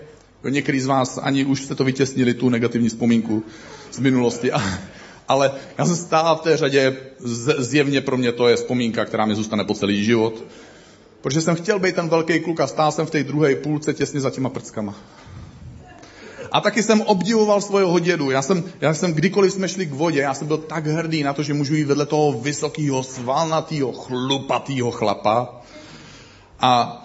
Některý 0.48 0.80
z 0.80 0.86
vás 0.86 1.18
ani 1.22 1.44
už 1.44 1.62
jste 1.62 1.74
to 1.74 1.84
vytěsnili, 1.84 2.34
tu 2.34 2.48
negativní 2.48 2.88
vzpomínku 2.88 3.42
z 3.92 3.98
minulosti. 3.98 4.50
Ale 5.28 5.52
já 5.78 5.86
jsem 5.86 5.96
stál 5.96 6.36
v 6.36 6.40
té 6.40 6.56
řadě, 6.56 6.96
zjevně 7.58 8.00
pro 8.00 8.16
mě 8.16 8.32
to 8.32 8.48
je 8.48 8.56
vzpomínka, 8.56 9.04
která 9.04 9.26
mi 9.26 9.34
zůstane 9.34 9.64
po 9.64 9.74
celý 9.74 10.04
život. 10.04 10.44
Protože 11.20 11.40
jsem 11.40 11.54
chtěl 11.56 11.78
být 11.78 11.94
ten 11.94 12.08
velký 12.08 12.40
kluk 12.40 12.60
a 12.60 12.66
stál 12.66 12.92
jsem 12.92 13.06
v 13.06 13.10
té 13.10 13.24
druhé 13.24 13.56
půlce 13.56 13.94
těsně 13.94 14.20
za 14.20 14.30
těma 14.30 14.48
prckama. 14.48 14.94
A 16.52 16.60
taky 16.60 16.82
jsem 16.82 17.00
obdivoval 17.00 17.60
svého 17.60 17.98
dědu. 17.98 18.30
Já 18.30 18.42
jsem, 18.42 18.64
já 18.80 18.94
jsem 18.94 19.12
kdykoliv 19.12 19.52
jsme 19.52 19.68
šli 19.68 19.86
k 19.86 19.92
vodě, 19.92 20.20
já 20.20 20.34
jsem 20.34 20.46
byl 20.46 20.58
tak 20.58 20.86
hrdý 20.86 21.22
na 21.22 21.32
to, 21.32 21.42
že 21.42 21.54
můžu 21.54 21.74
jít 21.74 21.84
vedle 21.84 22.06
toho 22.06 22.32
vysokého, 22.32 23.02
svalnatého, 23.02 23.92
chlupatého 23.92 24.90
chlapa. 24.90 25.62
A 26.60 27.02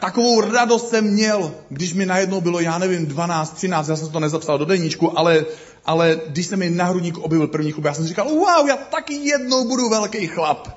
takovou 0.00 0.40
radost 0.40 0.88
jsem 0.88 1.04
měl, 1.04 1.52
když 1.68 1.94
mi 1.94 2.06
najednou 2.06 2.40
bylo, 2.40 2.60
já 2.60 2.78
nevím, 2.78 3.06
12, 3.06 3.54
13, 3.54 3.88
já 3.88 3.96
jsem 3.96 4.08
to 4.08 4.20
nezapsal 4.20 4.58
do 4.58 4.64
deníčku, 4.64 5.18
ale, 5.18 5.44
ale 5.86 6.20
když 6.28 6.46
se 6.46 6.56
mi 6.56 6.70
na 6.70 6.84
hrudník 6.84 7.18
objevil 7.18 7.46
první 7.46 7.72
chlup, 7.72 7.84
já 7.84 7.94
jsem 7.94 8.04
si 8.04 8.08
říkal, 8.08 8.28
wow, 8.28 8.68
já 8.68 8.76
taky 8.76 9.14
jednou 9.14 9.68
budu 9.68 9.88
velký 9.88 10.26
chlap. 10.26 10.68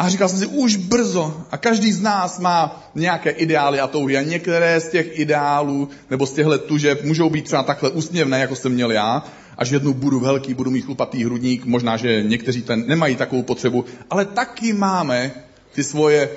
A 0.00 0.08
říkal 0.08 0.28
jsem 0.28 0.38
si, 0.38 0.46
už 0.46 0.76
brzo. 0.76 1.44
A 1.50 1.56
každý 1.56 1.92
z 1.92 2.00
nás 2.02 2.38
má 2.38 2.90
nějaké 2.94 3.30
ideály 3.30 3.80
a 3.80 3.86
touhy. 3.86 4.16
A 4.16 4.22
některé 4.22 4.80
z 4.80 4.90
těch 4.90 5.18
ideálů 5.18 5.88
nebo 6.10 6.26
z 6.26 6.32
těchto 6.32 6.58
tužeb 6.58 7.04
můžou 7.04 7.30
být 7.30 7.44
třeba 7.44 7.62
takhle 7.62 7.90
úsměvné, 7.90 8.40
jako 8.40 8.56
jsem 8.56 8.72
měl 8.72 8.92
já. 8.92 9.24
Až 9.58 9.70
jednou 9.70 9.92
budu 9.92 10.20
velký, 10.20 10.54
budu 10.54 10.70
mít 10.70 10.84
chlupatý 10.84 11.24
hrudník. 11.24 11.64
Možná, 11.64 11.96
že 11.96 12.22
někteří 12.22 12.62
ten 12.62 12.86
nemají 12.86 13.16
takovou 13.16 13.42
potřebu. 13.42 13.84
Ale 14.10 14.24
taky 14.24 14.72
máme 14.72 15.32
ty 15.72 15.84
svoje... 15.84 16.28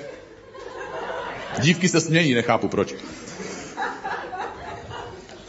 Dívky 1.60 1.88
se 1.88 2.00
smějí, 2.00 2.34
nechápu 2.34 2.68
proč. 2.68 2.94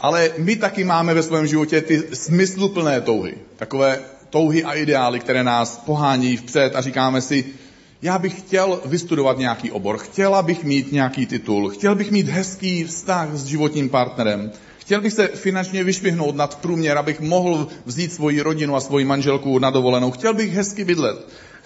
Ale 0.00 0.30
my 0.38 0.56
taky 0.56 0.84
máme 0.84 1.14
ve 1.14 1.22
svém 1.22 1.46
životě 1.46 1.80
ty 1.80 2.02
smysluplné 2.12 3.00
touhy. 3.00 3.34
Takové 3.56 4.00
touhy 4.30 4.64
a 4.64 4.72
ideály, 4.74 5.20
které 5.20 5.44
nás 5.44 5.82
pohání 5.86 6.36
vpřed 6.36 6.76
a 6.76 6.80
říkáme 6.80 7.20
si, 7.20 7.44
já 8.02 8.18
bych 8.18 8.38
chtěl 8.38 8.80
vystudovat 8.84 9.38
nějaký 9.38 9.70
obor, 9.70 9.98
chtěla 9.98 10.42
bych 10.42 10.64
mít 10.64 10.92
nějaký 10.92 11.26
titul, 11.26 11.68
chtěl 11.70 11.94
bych 11.94 12.10
mít 12.10 12.28
hezký 12.28 12.84
vztah 12.84 13.28
s 13.32 13.44
životním 13.44 13.88
partnerem, 13.88 14.50
chtěl 14.78 15.00
bych 15.00 15.12
se 15.12 15.26
finančně 15.26 15.84
vyšvihnout 15.84 16.36
nad 16.36 16.58
průměr, 16.60 16.98
abych 16.98 17.20
mohl 17.20 17.68
vzít 17.84 18.12
svoji 18.12 18.40
rodinu 18.40 18.76
a 18.76 18.80
svoji 18.80 19.04
manželku 19.04 19.58
na 19.58 19.70
dovolenou, 19.70 20.10
chtěl 20.10 20.34
bych 20.34 20.52
hezky 20.52 20.84
bydlet, 20.84 21.16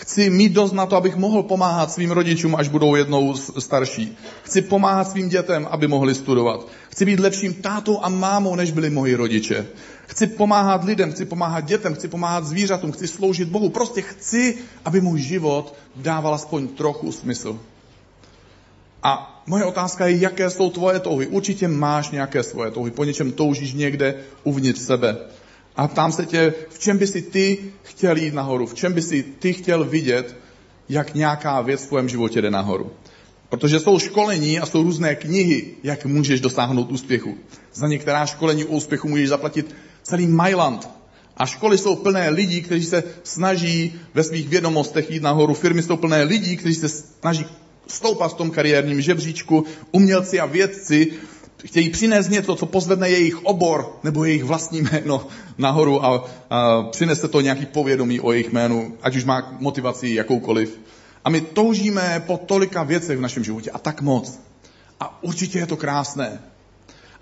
chci 0.01 0.31
mít 0.31 0.53
dost 0.53 0.73
na 0.73 0.87
to, 0.87 0.97
abych 0.97 1.17
mohl 1.17 1.43
pomáhat 1.43 1.93
svým 1.93 2.11
rodičům, 2.11 2.57
až 2.57 2.69
budou 2.69 2.95
jednou 2.95 3.35
starší. 3.37 4.17
Chci 4.43 4.63
pomáhat 4.63 5.11
svým 5.11 5.29
dětem, 5.29 5.69
aby 5.71 5.89
mohli 5.89 6.15
studovat. 6.15 6.67
Chci 6.91 7.05
být 7.05 7.21
lepším 7.21 7.55
tátou 7.55 8.01
a 8.03 8.09
mámou, 8.09 8.57
než 8.57 8.71
byli 8.71 8.91
moji 8.91 9.15
rodiče. 9.15 9.67
Chci 10.07 10.27
pomáhat 10.27 10.85
lidem, 10.85 11.13
chci 11.13 11.25
pomáhat 11.25 11.65
dětem, 11.65 11.95
chci 11.95 12.09
pomáhat 12.09 12.47
zvířatům, 12.47 12.93
chci 12.93 13.09
sloužit 13.09 13.49
Bohu. 13.49 13.69
Prostě 13.69 14.03
chci, 14.03 14.59
aby 14.85 15.01
můj 15.01 15.21
život 15.21 15.75
dával 15.97 16.35
aspoň 16.35 16.69
trochu 16.69 17.13
smysl. 17.13 17.59
A 19.03 19.43
moje 19.47 19.65
otázka 19.65 20.07
je, 20.07 20.17
jaké 20.17 20.51
jsou 20.51 20.71
tvoje 20.71 21.01
touhy. 21.01 21.27
Určitě 21.27 21.69
máš 21.69 22.11
nějaké 22.11 22.43
svoje 22.43 22.71
touhy, 22.71 22.91
po 22.91 23.05
něčem 23.05 23.33
toužíš 23.33 23.73
někde 23.73 24.15
uvnitř 24.45 24.81
sebe. 24.81 25.17
A 25.77 25.89
ptám 25.89 26.13
se 26.13 26.27
tě, 26.27 26.55
v 26.71 26.79
čem 26.79 26.99
by 26.99 27.07
si 27.07 27.23
ty 27.23 27.59
chtěl 27.83 28.17
jít 28.17 28.35
nahoru, 28.35 28.67
v 28.67 28.75
čem 28.75 28.93
by 28.93 29.03
si 29.03 29.23
ty 29.23 29.53
chtěl 29.53 29.85
vidět, 29.85 30.37
jak 30.89 31.15
nějaká 31.15 31.61
věc 31.61 31.85
v 31.85 31.89
tvém 31.89 32.09
životě 32.09 32.43
jde 32.43 32.51
nahoru. 32.51 32.91
Protože 33.49 33.81
jsou 33.81 33.99
školení 33.99 34.61
a 34.61 34.67
jsou 34.67 34.83
různé 34.83 35.15
knihy, 35.15 35.75
jak 35.83 36.07
můžeš 36.07 36.41
dosáhnout 36.41 36.93
úspěchu. 36.93 37.39
Za 37.75 37.89
některá 37.89 38.27
školení 38.27 38.65
o 38.65 38.69
úspěchu 38.69 39.09
můžeš 39.09 39.29
zaplatit 39.29 39.75
celý 40.03 40.27
Mailand. 40.27 40.89
A 41.37 41.47
školy 41.47 41.79
jsou 41.79 41.97
plné 41.97 42.29
lidí, 42.31 42.63
kteří 42.63 42.85
se 42.85 43.03
snaží 43.23 43.95
ve 44.15 44.23
svých 44.23 44.49
vědomostech 44.49 45.11
jít 45.11 45.23
nahoru. 45.23 45.55
Firmy 45.55 45.83
jsou 45.83 45.97
plné 45.97 46.23
lidí, 46.23 46.57
kteří 46.57 46.75
se 46.75 46.89
snaží 46.89 47.47
stoupat 47.87 48.33
v 48.33 48.35
tom 48.37 48.51
kariérním 48.51 49.01
žebříčku. 49.01 49.65
Umělci 49.93 50.41
a 50.41 50.47
vědci 50.47 51.13
chtějí 51.65 51.91
přinést 51.91 52.29
něco, 52.29 52.57
co 52.57 52.67
pozvedne 52.67 53.11
jejich 53.11 53.45
obor 53.45 53.99
nebo 54.03 54.25
jejich 54.25 54.45
vlastní 54.45 54.83
jméno 54.83 55.27
nahoru 55.59 56.05
a, 56.05 56.25
a 56.51 56.83
přinese 56.83 57.29
to 57.29 57.41
nějaký 57.41 57.67
povědomí 57.67 58.21
o 58.21 58.33
jejich 58.33 58.53
jménu, 58.53 58.97
ať 59.03 59.17
už 59.17 59.25
má 59.25 59.57
motivaci 59.59 60.09
jakoukoliv. 60.09 60.81
A 61.25 61.31
my 61.31 61.41
toužíme 61.41 62.23
po 62.27 62.37
tolika 62.37 62.83
věcech 62.83 63.19
v 63.19 63.21
našem 63.21 63.45
životě 63.45 63.71
a 63.71 63.79
tak 63.79 64.01
moc. 64.01 64.41
A 65.01 65.23
určitě 65.23 65.59
je 65.59 65.67
to 65.67 65.77
krásné. 65.77 66.41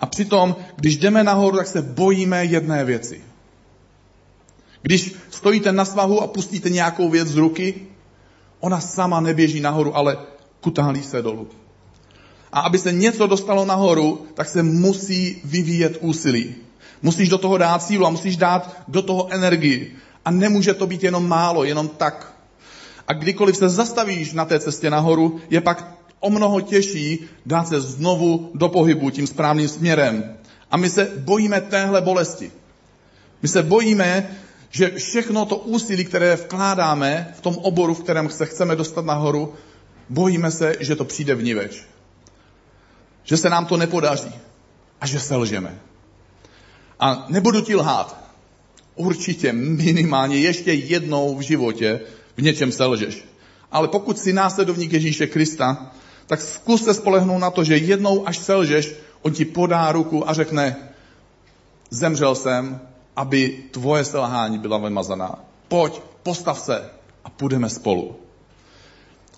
A 0.01 0.07
přitom, 0.07 0.57
když 0.77 0.97
jdeme 0.97 1.25
nahoru, 1.25 1.57
tak 1.57 1.67
se 1.67 1.83
bojíme 1.83 2.45
jedné 2.45 2.85
věci. 2.85 3.21
Když 4.83 5.15
stojíte 5.31 5.73
na 5.73 5.85
svahu 5.85 6.21
a 6.21 6.27
pustíte 6.27 6.71
nějakou 6.71 7.11
věc 7.11 7.29
z 7.29 7.37
ruky, 7.37 7.75
ona 8.61 8.81
sama 8.81 9.21
neběží 9.21 9.61
nahoru, 9.61 9.97
ale 9.97 10.17
kutálí 10.61 11.03
se 11.03 11.23
dolů. 11.23 11.49
A 12.53 12.61
aby 12.61 12.79
se 12.79 12.93
něco 12.93 13.27
dostalo 13.27 13.65
nahoru, 13.65 14.27
tak 14.35 14.49
se 14.49 14.63
musí 14.63 15.41
vyvíjet 15.45 15.99
úsilí. 16.01 16.55
Musíš 17.03 17.29
do 17.29 17.39
toho 17.39 17.59
dát 17.59 17.83
sílu 17.83 18.07
a 18.07 18.11
musíš 18.11 18.37
dát 18.37 18.83
do 18.89 19.03
toho 19.03 19.33
energii. 19.33 19.97
A 20.25 20.31
nemůže 20.31 20.75
to 20.75 20.87
být 20.87 21.05
jenom 21.05 21.29
málo, 21.29 21.65
jenom 21.65 21.89
tak. 21.89 22.33
A 23.09 23.13
kdykoliv 23.13 23.57
se 23.57 23.69
zastavíš 23.69 24.33
na 24.33 24.45
té 24.45 24.61
cestě 24.61 24.91
nahoru, 24.91 25.41
je 25.51 25.61
pak 25.61 25.99
o 26.21 26.31
mnoho 26.31 26.61
těžší 26.61 27.25
dát 27.47 27.69
se 27.69 27.81
znovu 27.81 28.51
do 28.55 28.69
pohybu 28.69 29.11
tím 29.11 29.27
správným 29.27 29.69
směrem. 29.69 30.37
A 30.71 30.77
my 30.77 30.91
se 30.91 31.13
bojíme 31.19 31.61
téhle 31.61 32.01
bolesti. 32.01 32.53
My 33.43 33.49
se 33.49 33.63
bojíme, 33.63 34.31
že 34.71 34.91
všechno 34.91 35.45
to 35.47 35.57
úsilí, 35.57 36.05
které 36.05 36.37
vkládáme 36.37 37.35
v 37.39 37.41
tom 37.41 37.57
oboru, 37.57 37.95
v 37.95 38.03
kterém 38.03 38.31
se 38.31 38.47
chceme 38.47 38.77
dostat 38.77 39.05
nahoru, 39.05 39.55
bojíme 40.09 40.51
se, 40.51 40.77
že 40.81 40.97
to 40.97 41.05
přijde 41.05 41.35
v 41.35 41.43
niveč 41.43 41.87
že 43.29 43.37
se 43.37 43.51
nám 43.51 43.67
to 43.67 43.77
nepodaří 43.77 44.33
a 45.01 45.07
že 45.07 45.21
selžeme. 45.21 45.79
A 47.01 47.27
nebudu 47.29 47.61
ti 47.61 47.77
lhát. 47.77 48.17
Určitě 48.95 49.53
minimálně 49.53 50.39
ještě 50.39 50.73
jednou 50.73 51.37
v 51.37 51.41
životě 51.41 52.01
v 52.37 52.43
něčem 52.43 52.73
selžeš. 52.73 53.25
Ale 53.73 53.89
pokud 53.89 54.19
jsi 54.19 54.33
následovník 54.33 54.93
Ježíše 54.93 55.27
Krista, 55.27 55.93
tak 56.27 56.41
zkus 56.41 56.85
se 56.85 56.95
spolehnout 56.95 57.41
na 57.41 57.51
to, 57.51 57.65
že 57.65 57.77
jednou, 57.77 58.29
až 58.29 58.39
selžeš, 58.39 58.95
on 59.23 59.33
ti 59.33 59.45
podá 59.45 59.93
ruku 59.93 60.29
a 60.29 60.33
řekne, 60.33 60.77
zemřel 61.91 62.35
jsem, 62.35 62.81
aby 63.17 63.65
tvoje 63.71 64.05
selhání 64.05 64.59
byla 64.59 64.79
vymazaná. 64.79 65.39
Pojď, 65.69 66.01
postav 66.23 66.59
se 66.59 66.91
a 67.25 67.31
půjdeme 67.31 67.71
spolu. 67.71 68.28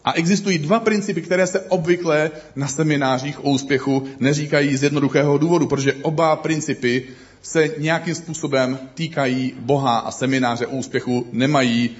A 0.05 0.13
existují 0.13 0.59
dva 0.59 0.81
principy, 0.81 1.23
které 1.23 1.47
se 1.47 1.61
obvykle 1.61 2.31
na 2.57 2.69
seminářích 2.69 3.45
o 3.45 3.51
úspěchu 3.51 4.05
neříkají 4.21 4.77
z 4.77 4.83
jednoduchého 4.83 5.39
důvodu, 5.39 5.67
protože 5.67 5.95
oba 5.95 6.37
principy 6.37 7.05
se 7.43 7.71
nějakým 7.79 8.15
způsobem 8.15 8.79
týkají 8.95 9.55
Boha 9.59 9.99
a 9.99 10.11
semináře 10.11 10.67
o 10.67 10.77
úspěchu 10.77 11.27
nemají 11.33 11.91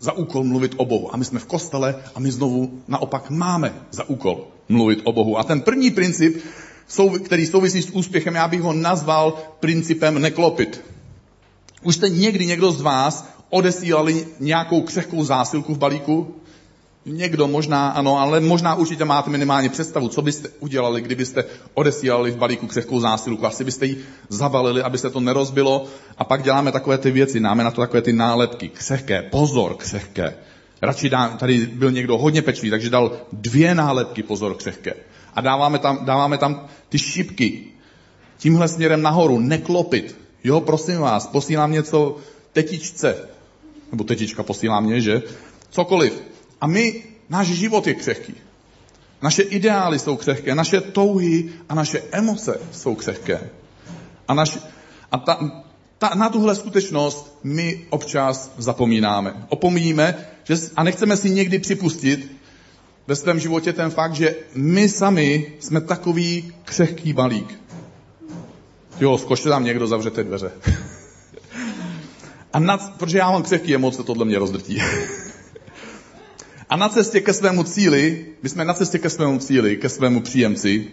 za 0.00 0.12
úkol 0.12 0.44
mluvit 0.44 0.74
o 0.76 0.84
Bohu. 0.84 1.14
A 1.14 1.16
my 1.16 1.24
jsme 1.24 1.38
v 1.38 1.46
kostele 1.46 1.96
a 2.14 2.20
my 2.20 2.30
znovu 2.30 2.82
naopak 2.88 3.30
máme 3.30 3.74
za 3.90 4.08
úkol 4.08 4.46
mluvit 4.68 5.00
o 5.04 5.12
Bohu. 5.12 5.38
A 5.38 5.44
ten 5.44 5.60
první 5.60 5.90
princip, 5.90 6.44
který 7.24 7.46
souvisí 7.46 7.82
s 7.82 7.90
úspěchem, 7.90 8.34
já 8.34 8.48
bych 8.48 8.60
ho 8.60 8.72
nazval 8.72 9.34
principem 9.60 10.22
neklopit. 10.22 10.80
Už 11.82 11.94
jste 11.94 12.08
někdy 12.08 12.46
někdo 12.46 12.72
z 12.72 12.80
vás 12.80 13.28
odesílali 13.50 14.26
nějakou 14.40 14.80
křehkou 14.80 15.24
zásilku 15.24 15.74
v 15.74 15.78
balíku? 15.78 16.34
Někdo 17.06 17.48
možná, 17.48 17.88
ano, 17.88 18.18
ale 18.18 18.40
možná 18.40 18.74
určitě 18.74 19.04
máte 19.04 19.30
minimálně 19.30 19.68
představu, 19.68 20.08
co 20.08 20.22
byste 20.22 20.48
udělali, 20.60 21.00
kdybyste 21.00 21.44
odesílali 21.74 22.30
v 22.30 22.36
balíku 22.36 22.66
křehkou 22.66 23.00
zásilku. 23.00 23.46
Asi 23.46 23.64
byste 23.64 23.86
ji 23.86 24.04
zabalili, 24.28 24.82
aby 24.82 24.98
se 24.98 25.10
to 25.10 25.20
nerozbilo. 25.20 25.86
A 26.18 26.24
pak 26.24 26.42
děláme 26.42 26.72
takové 26.72 26.98
ty 26.98 27.10
věci, 27.10 27.40
máme 27.40 27.64
na 27.64 27.70
to 27.70 27.80
takové 27.80 28.02
ty 28.02 28.12
nálepky. 28.12 28.68
Křehké, 28.68 29.22
pozor, 29.22 29.74
křehké. 29.74 30.34
Radši 30.82 31.08
dá, 31.08 31.28
tady 31.28 31.66
byl 31.66 31.90
někdo 31.90 32.18
hodně 32.18 32.42
pečlivý, 32.42 32.70
takže 32.70 32.90
dal 32.90 33.12
dvě 33.32 33.74
nálepky, 33.74 34.22
pozor, 34.22 34.54
křehké. 34.54 34.94
A 35.34 35.40
dáváme 35.40 35.78
tam, 35.78 35.98
dáváme 36.04 36.38
tam 36.38 36.66
ty 36.88 36.98
šipky. 36.98 37.64
Tímhle 38.38 38.68
směrem 38.68 39.02
nahoru, 39.02 39.38
neklopit. 39.38 40.18
Jo, 40.44 40.60
prosím 40.60 40.98
vás, 40.98 41.26
posílám 41.26 41.72
něco 41.72 42.16
tetičce. 42.52 43.28
Nebo 43.92 44.04
tetička 44.04 44.42
posílá 44.42 44.80
mě, 44.80 45.00
že? 45.00 45.22
Cokoliv 45.70 46.33
a 46.60 46.66
my, 46.66 47.02
náš 47.28 47.46
život 47.46 47.86
je 47.86 47.94
křehký. 47.94 48.34
Naše 49.22 49.42
ideály 49.42 49.98
jsou 49.98 50.16
křehké, 50.16 50.54
naše 50.54 50.80
touhy 50.80 51.50
a 51.68 51.74
naše 51.74 52.02
emoce 52.12 52.60
jsou 52.72 52.94
křehké. 52.94 53.50
A, 54.28 54.34
naš, 54.34 54.58
a 55.12 55.18
ta, 55.18 55.62
ta, 55.98 56.10
na 56.14 56.28
tuhle 56.28 56.54
skutečnost 56.54 57.38
my 57.44 57.86
občas 57.90 58.50
zapomínáme. 58.58 59.46
Opomíníme 59.48 60.26
že, 60.44 60.56
a 60.76 60.82
nechceme 60.82 61.16
si 61.16 61.30
někdy 61.30 61.58
připustit 61.58 62.36
ve 63.06 63.16
svém 63.16 63.40
životě 63.40 63.72
ten 63.72 63.90
fakt, 63.90 64.14
že 64.14 64.36
my 64.54 64.88
sami 64.88 65.52
jsme 65.60 65.80
takový 65.80 66.52
křehký 66.64 67.12
balík. 67.12 67.60
Jo, 69.00 69.18
skočte 69.18 69.48
tam 69.48 69.64
někdo, 69.64 69.86
zavřete 69.86 70.24
dveře. 70.24 70.52
A 72.52 72.58
na, 72.58 72.76
protože 72.78 73.18
já 73.18 73.30
mám 73.30 73.42
křehký 73.42 73.74
emoce, 73.74 74.02
tohle 74.02 74.24
mě 74.24 74.38
rozdrtí. 74.38 74.82
A 76.74 76.76
na 76.76 76.88
cestě 76.88 77.20
ke 77.20 77.32
svému 77.32 77.64
cíli, 77.64 78.26
my 78.42 78.48
jsme 78.48 78.64
na 78.64 78.74
cestě 78.74 78.98
ke 78.98 79.10
svému 79.10 79.38
cíli, 79.38 79.76
ke 79.76 79.88
svému 79.88 80.20
příjemci, 80.20 80.86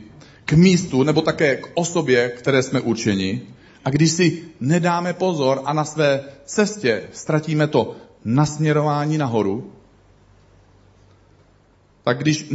k 0.45 0.53
místu 0.53 1.03
nebo 1.03 1.21
také 1.21 1.55
k 1.55 1.69
osobě, 1.73 2.29
které 2.29 2.63
jsme 2.63 2.81
určeni. 2.81 3.41
A 3.85 3.89
když 3.89 4.11
si 4.11 4.43
nedáme 4.59 5.13
pozor 5.13 5.61
a 5.65 5.73
na 5.73 5.85
své 5.85 6.23
cestě 6.45 7.03
ztratíme 7.13 7.67
to 7.67 7.95
nasměrování 8.25 9.17
nahoru, 9.17 9.71
tak 12.03 12.17
když 12.17 12.53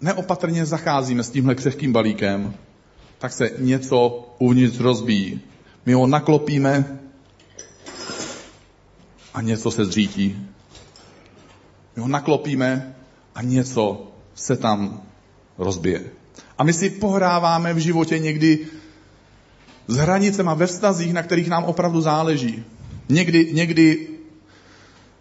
neopatrně 0.00 0.66
zacházíme 0.66 1.22
s 1.22 1.30
tímhle 1.30 1.54
křehkým 1.54 1.92
balíkem, 1.92 2.54
tak 3.18 3.32
se 3.32 3.50
něco 3.58 4.28
uvnitř 4.38 4.78
rozbíjí. 4.78 5.40
My 5.86 5.92
ho 5.92 6.06
naklopíme 6.06 7.00
a 9.34 9.42
něco 9.42 9.70
se 9.70 9.84
zřítí. 9.84 10.50
My 11.96 12.02
ho 12.02 12.08
naklopíme 12.08 12.94
a 13.34 13.42
něco 13.42 14.06
se 14.34 14.56
tam 14.56 15.02
rozbije. 15.58 16.04
A 16.58 16.64
my 16.64 16.72
si 16.72 16.90
pohráváme 16.90 17.74
v 17.74 17.78
životě 17.78 18.18
někdy 18.18 18.58
s 19.86 19.96
hranicema 19.96 20.54
ve 20.54 20.66
vztazích, 20.66 21.12
na 21.12 21.22
kterých 21.22 21.48
nám 21.48 21.64
opravdu 21.64 22.00
záleží. 22.00 22.64
Někdy, 23.08 23.52
někdy 23.52 24.08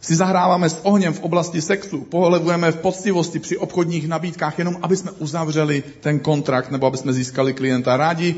si 0.01 0.15
zahráváme 0.15 0.69
s 0.69 0.79
ohněm 0.83 1.13
v 1.13 1.19
oblasti 1.19 1.61
sexu, 1.61 2.01
pohlevujeme 2.01 2.71
v 2.71 2.75
poctivosti 2.75 3.39
při 3.39 3.57
obchodních 3.57 4.07
nabídkách, 4.07 4.59
jenom 4.59 4.77
aby 4.81 4.97
jsme 4.97 5.11
uzavřeli 5.11 5.83
ten 5.99 6.19
kontrakt 6.19 6.71
nebo 6.71 6.87
aby 6.87 6.97
jsme 6.97 7.13
získali 7.13 7.53
klienta. 7.53 7.97
Rádi, 7.97 8.35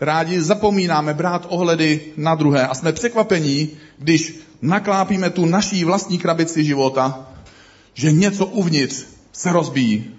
rádi 0.00 0.42
zapomínáme 0.42 1.14
brát 1.14 1.46
ohledy 1.48 2.00
na 2.16 2.34
druhé 2.34 2.66
a 2.66 2.74
jsme 2.74 2.92
překvapení, 2.92 3.70
když 3.98 4.40
naklápíme 4.62 5.30
tu 5.30 5.46
naší 5.46 5.84
vlastní 5.84 6.18
krabici 6.18 6.64
života, 6.64 7.28
že 7.96 8.12
něco 8.12 8.46
uvnitř 8.46 9.04
se 9.32 9.52
rozbíjí. 9.52 10.14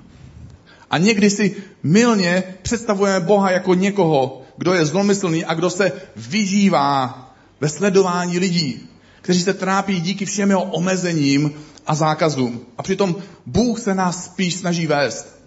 A 0.90 0.98
někdy 0.98 1.30
si 1.30 1.56
milně 1.84 2.44
představujeme 2.62 3.26
Boha 3.26 3.52
jako 3.52 3.74
někoho, 3.74 4.42
kdo 4.58 4.74
je 4.74 4.86
zlomyslný 4.86 5.46
a 5.46 5.54
kdo 5.54 5.70
se 5.70 5.92
vyžívá 6.16 7.24
ve 7.62 7.70
sledování 7.70 8.40
lidí, 8.40 8.90
kteří 9.22 9.42
se 9.42 9.54
trápí 9.54 10.02
díky 10.02 10.26
všem 10.26 10.50
jeho 10.50 10.64
omezením 10.64 11.54
a 11.88 11.96
zákazům. 11.96 12.62
A 12.78 12.84
přitom 12.84 13.16
Bůh 13.46 13.80
se 13.80 13.96
nás 13.96 14.26
spíš 14.26 14.56
snaží 14.56 14.88
vést. 14.88 15.40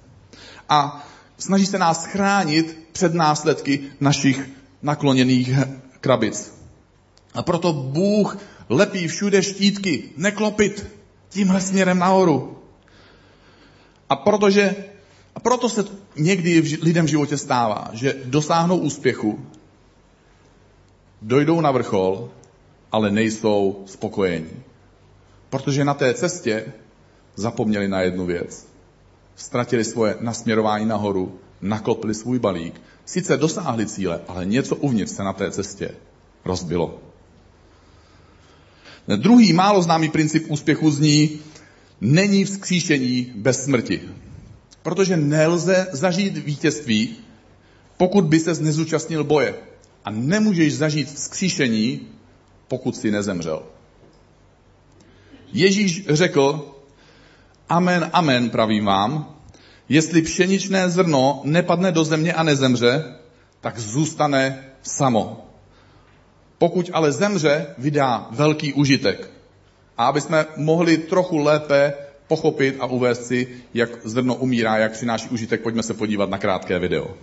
A 0.68 1.06
snaží 1.38 1.66
se 1.66 1.78
nás 1.78 2.06
chránit 2.06 2.78
před 2.92 3.14
následky 3.14 3.80
našich 4.00 4.50
nakloněných 4.82 5.50
krabic. 6.00 6.54
A 7.34 7.42
proto 7.42 7.72
Bůh 7.72 8.38
lepí 8.68 9.08
všude 9.08 9.42
štítky, 9.42 10.02
neklopit 10.16 10.99
tímhle 11.30 11.60
směrem 11.60 11.98
nahoru. 11.98 12.58
A 14.08 14.16
protože 14.16 14.76
a 15.34 15.40
proto 15.40 15.68
se 15.68 15.84
někdy 16.16 16.60
v, 16.60 16.82
lidem 16.82 17.06
v 17.06 17.08
životě 17.08 17.38
stává, 17.38 17.90
že 17.92 18.14
dosáhnou 18.24 18.76
úspěchu, 18.76 19.46
dojdou 21.22 21.60
na 21.60 21.70
vrchol, 21.70 22.30
ale 22.92 23.10
nejsou 23.10 23.84
spokojení. 23.86 24.50
Protože 25.50 25.84
na 25.84 25.94
té 25.94 26.14
cestě 26.14 26.72
zapomněli 27.36 27.88
na 27.88 28.00
jednu 28.00 28.26
věc. 28.26 28.66
Ztratili 29.36 29.84
svoje 29.84 30.16
nasměrování 30.20 30.86
nahoru, 30.86 31.38
naklopili 31.60 32.14
svůj 32.14 32.38
balík, 32.38 32.80
sice 33.04 33.36
dosáhli 33.36 33.86
cíle, 33.86 34.20
ale 34.28 34.46
něco 34.46 34.76
uvnitř 34.76 35.12
se 35.12 35.24
na 35.24 35.32
té 35.32 35.50
cestě 35.50 35.90
rozbilo. 36.44 36.98
Druhý 39.16 39.52
málo 39.52 39.82
známý 39.82 40.08
princip 40.08 40.44
úspěchu 40.48 40.90
zní, 40.90 41.38
není 42.00 42.44
vzkříšení 42.44 43.32
bez 43.36 43.64
smrti. 43.64 44.00
Protože 44.82 45.16
nelze 45.16 45.86
zažít 45.92 46.36
vítězství, 46.36 47.16
pokud 47.96 48.24
by 48.24 48.40
se 48.40 48.62
nezúčastnil 48.62 49.24
boje. 49.24 49.54
A 50.04 50.10
nemůžeš 50.10 50.74
zažít 50.74 51.12
vzkříšení, 51.12 52.00
pokud 52.68 52.96
si 52.96 53.10
nezemřel. 53.10 53.62
Ježíš 55.52 56.06
řekl, 56.08 56.74
amen, 57.68 58.10
amen, 58.12 58.50
pravím 58.50 58.84
vám, 58.84 59.36
jestli 59.88 60.22
pšeničné 60.22 60.90
zrno 60.90 61.40
nepadne 61.44 61.92
do 61.92 62.04
země 62.04 62.32
a 62.32 62.42
nezemře, 62.42 63.14
tak 63.60 63.78
zůstane 63.78 64.64
samo. 64.82 65.49
Pokud 66.60 66.90
ale 66.92 67.12
zemře, 67.12 67.66
vydá 67.78 68.28
velký 68.30 68.72
užitek. 68.72 69.30
A 69.98 70.06
aby 70.06 70.20
jsme 70.20 70.46
mohli 70.56 70.98
trochu 70.98 71.38
lépe 71.38 71.92
pochopit 72.28 72.76
a 72.80 72.86
uvést 72.86 73.26
si, 73.26 73.48
jak 73.74 73.90
zrno 74.04 74.34
umírá, 74.34 74.76
jak 74.76 74.92
přináší 74.92 75.28
užitek, 75.28 75.62
pojďme 75.62 75.82
se 75.82 75.94
podívat 75.94 76.30
na 76.30 76.38
krátké 76.38 76.78
video. 76.78 77.16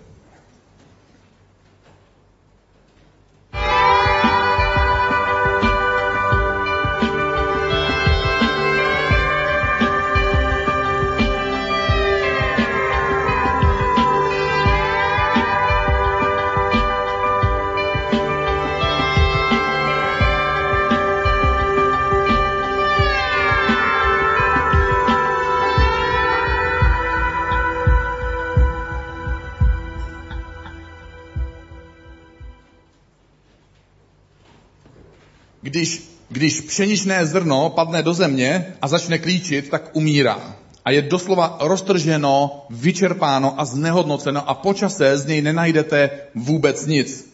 Pšeničné 36.68 37.26
zrno 37.26 37.70
padne 37.70 38.04
do 38.04 38.14
země 38.14 38.66
a 38.82 38.88
začne 38.88 39.20
klíčit, 39.20 39.70
tak 39.70 39.90
umírá. 39.94 40.56
A 40.86 40.92
je 40.92 41.02
doslova 41.02 41.58
roztrženo, 41.62 42.66
vyčerpáno 42.70 43.60
a 43.60 43.66
znehodnoceno 43.66 44.50
a 44.50 44.54
po 44.54 44.74
čase 44.74 45.18
z 45.18 45.26
něj 45.26 45.42
nenajdete 45.42 46.10
vůbec 46.36 46.86
nic. 46.86 47.34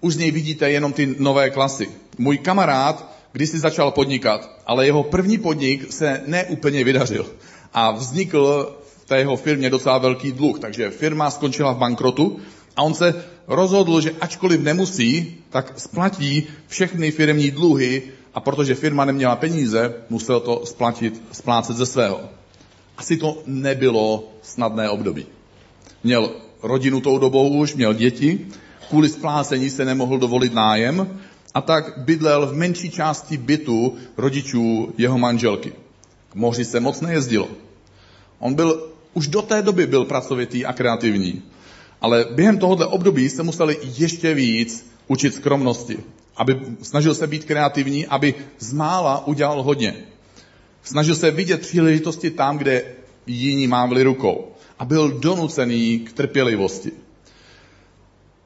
Už 0.00 0.14
z 0.14 0.18
něj 0.18 0.30
vidíte 0.30 0.70
jenom 0.70 0.92
ty 0.92 1.14
nové 1.18 1.50
klasy. 1.50 1.88
Můj 2.18 2.38
kamarád 2.38 3.14
když 3.34 3.50
si 3.50 3.58
začal 3.58 3.90
podnikat, 3.90 4.50
ale 4.66 4.86
jeho 4.86 5.02
první 5.02 5.38
podnik 5.38 5.92
se 5.92 6.22
neúplně 6.26 6.84
vydařil. 6.84 7.26
A 7.72 7.90
vznikl 7.90 8.74
v 9.02 9.04
té 9.04 9.18
jeho 9.18 9.36
firmě 9.36 9.70
docela 9.70 9.98
velký 9.98 10.32
dluh, 10.32 10.58
takže 10.58 10.90
firma 10.90 11.30
skončila 11.30 11.72
v 11.72 11.78
bankrotu 11.78 12.38
a 12.76 12.82
on 12.82 12.94
se 12.94 13.24
rozhodl, 13.46 14.00
že 14.00 14.14
ačkoliv 14.20 14.60
nemusí, 14.60 15.36
tak 15.50 15.80
splatí 15.80 16.46
všechny 16.68 17.10
firmní 17.10 17.50
dluhy 17.50 18.02
a 18.34 18.40
protože 18.40 18.74
firma 18.74 19.04
neměla 19.04 19.36
peníze, 19.36 19.94
musel 20.10 20.40
to 20.40 20.66
splatit, 20.66 21.22
splácet 21.32 21.76
ze 21.76 21.86
svého. 21.86 22.20
Asi 22.96 23.16
to 23.16 23.42
nebylo 23.46 24.28
snadné 24.42 24.90
období. 24.90 25.26
Měl 26.04 26.30
rodinu 26.62 27.00
tou 27.00 27.18
dobou 27.18 27.48
už, 27.48 27.74
měl 27.74 27.94
děti, 27.94 28.46
kvůli 28.88 29.08
splácení 29.08 29.70
se 29.70 29.84
nemohl 29.84 30.18
dovolit 30.18 30.54
nájem 30.54 31.20
a 31.54 31.60
tak 31.60 31.98
bydlel 31.98 32.46
v 32.46 32.52
menší 32.52 32.90
části 32.90 33.36
bytu 33.36 33.96
rodičů 34.16 34.92
jeho 34.98 35.18
manželky. 35.18 35.72
K 36.28 36.34
moři 36.34 36.64
se 36.64 36.80
moc 36.80 37.00
nejezdilo. 37.00 37.48
On 38.38 38.54
byl, 38.54 38.90
už 39.14 39.28
do 39.28 39.42
té 39.42 39.62
doby 39.62 39.86
byl 39.86 40.04
pracovitý 40.04 40.66
a 40.66 40.72
kreativní. 40.72 41.42
Ale 42.00 42.26
během 42.30 42.58
tohoto 42.58 42.90
období 42.90 43.28
se 43.28 43.42
museli 43.42 43.78
ještě 43.96 44.34
víc 44.34 44.90
učit 45.08 45.34
skromnosti. 45.34 45.98
Aby 46.36 46.60
snažil 46.82 47.14
se 47.14 47.26
být 47.26 47.44
kreativní, 47.44 48.06
aby 48.06 48.34
z 48.58 48.72
mála 48.72 49.26
udělal 49.26 49.62
hodně. 49.62 49.94
Snažil 50.82 51.14
se 51.14 51.30
vidět 51.30 51.60
příležitosti 51.60 52.30
tam, 52.30 52.58
kde 52.58 52.84
jiní 53.26 53.66
mávli 53.66 54.02
rukou. 54.02 54.48
A 54.78 54.84
byl 54.84 55.18
donucený 55.18 55.98
k 55.98 56.12
trpělivosti. 56.12 56.92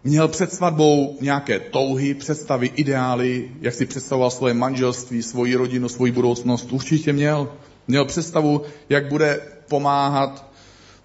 Měl 0.05 0.29
před 0.29 0.53
svatbou 0.53 1.18
nějaké 1.20 1.61
touhy, 1.61 2.14
představy, 2.14 2.70
ideály, 2.74 3.51
jak 3.61 3.74
si 3.74 3.87
představoval 3.87 4.31
svoje 4.31 4.55
manželství, 4.55 5.22
svoji 5.22 5.55
rodinu, 5.55 5.88
svoji 5.88 6.12
budoucnost. 6.12 6.72
Určitě 6.72 7.12
měl. 7.12 7.53
Měl 7.88 8.05
představu, 8.05 8.62
jak 8.88 9.09
bude 9.09 9.40
pomáhat 9.68 10.51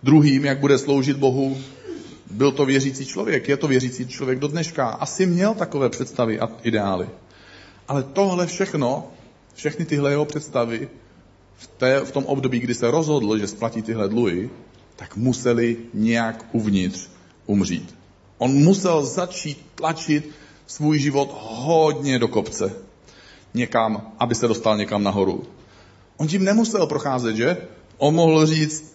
druhým, 0.03 0.45
jak 0.45 0.59
bude 0.59 0.77
sloužit 0.77 1.17
Bohu, 1.17 1.57
byl 2.33 2.51
to 2.51 2.65
věřící 2.65 3.05
člověk, 3.05 3.49
je 3.49 3.57
to 3.57 3.67
věřící 3.67 4.07
člověk 4.07 4.39
do 4.39 4.47
dneška. 4.47 4.87
Asi 4.87 5.25
měl 5.25 5.53
takové 5.53 5.89
představy 5.89 6.39
a 6.39 6.49
ideály. 6.63 7.09
Ale 7.87 8.03
tohle 8.03 8.47
všechno, 8.47 9.07
všechny 9.55 9.85
tyhle 9.85 10.11
jeho 10.11 10.25
představy, 10.25 10.89
v, 11.55 11.67
té, 11.67 11.99
v 11.99 12.11
tom 12.11 12.25
období, 12.25 12.59
kdy 12.59 12.75
se 12.75 12.91
rozhodl, 12.91 13.37
že 13.37 13.47
splatí 13.47 13.81
tyhle 13.81 14.09
dluhy, 14.09 14.49
tak 14.95 15.15
museli 15.15 15.77
nějak 15.93 16.45
uvnitř 16.51 17.09
umřít. 17.45 17.95
On 18.37 18.51
musel 18.51 19.05
začít 19.05 19.65
tlačit 19.75 20.29
svůj 20.67 20.99
život 20.99 21.29
hodně 21.41 22.19
do 22.19 22.27
kopce. 22.27 22.73
někam, 23.53 24.11
aby 24.19 24.35
se 24.35 24.47
dostal 24.47 24.77
někam 24.77 25.03
nahoru. 25.03 25.43
On 26.17 26.27
tím 26.27 26.43
nemusel 26.43 26.87
procházet, 26.87 27.35
že? 27.35 27.57
On 27.97 28.15
mohl 28.15 28.45
říct 28.45 28.92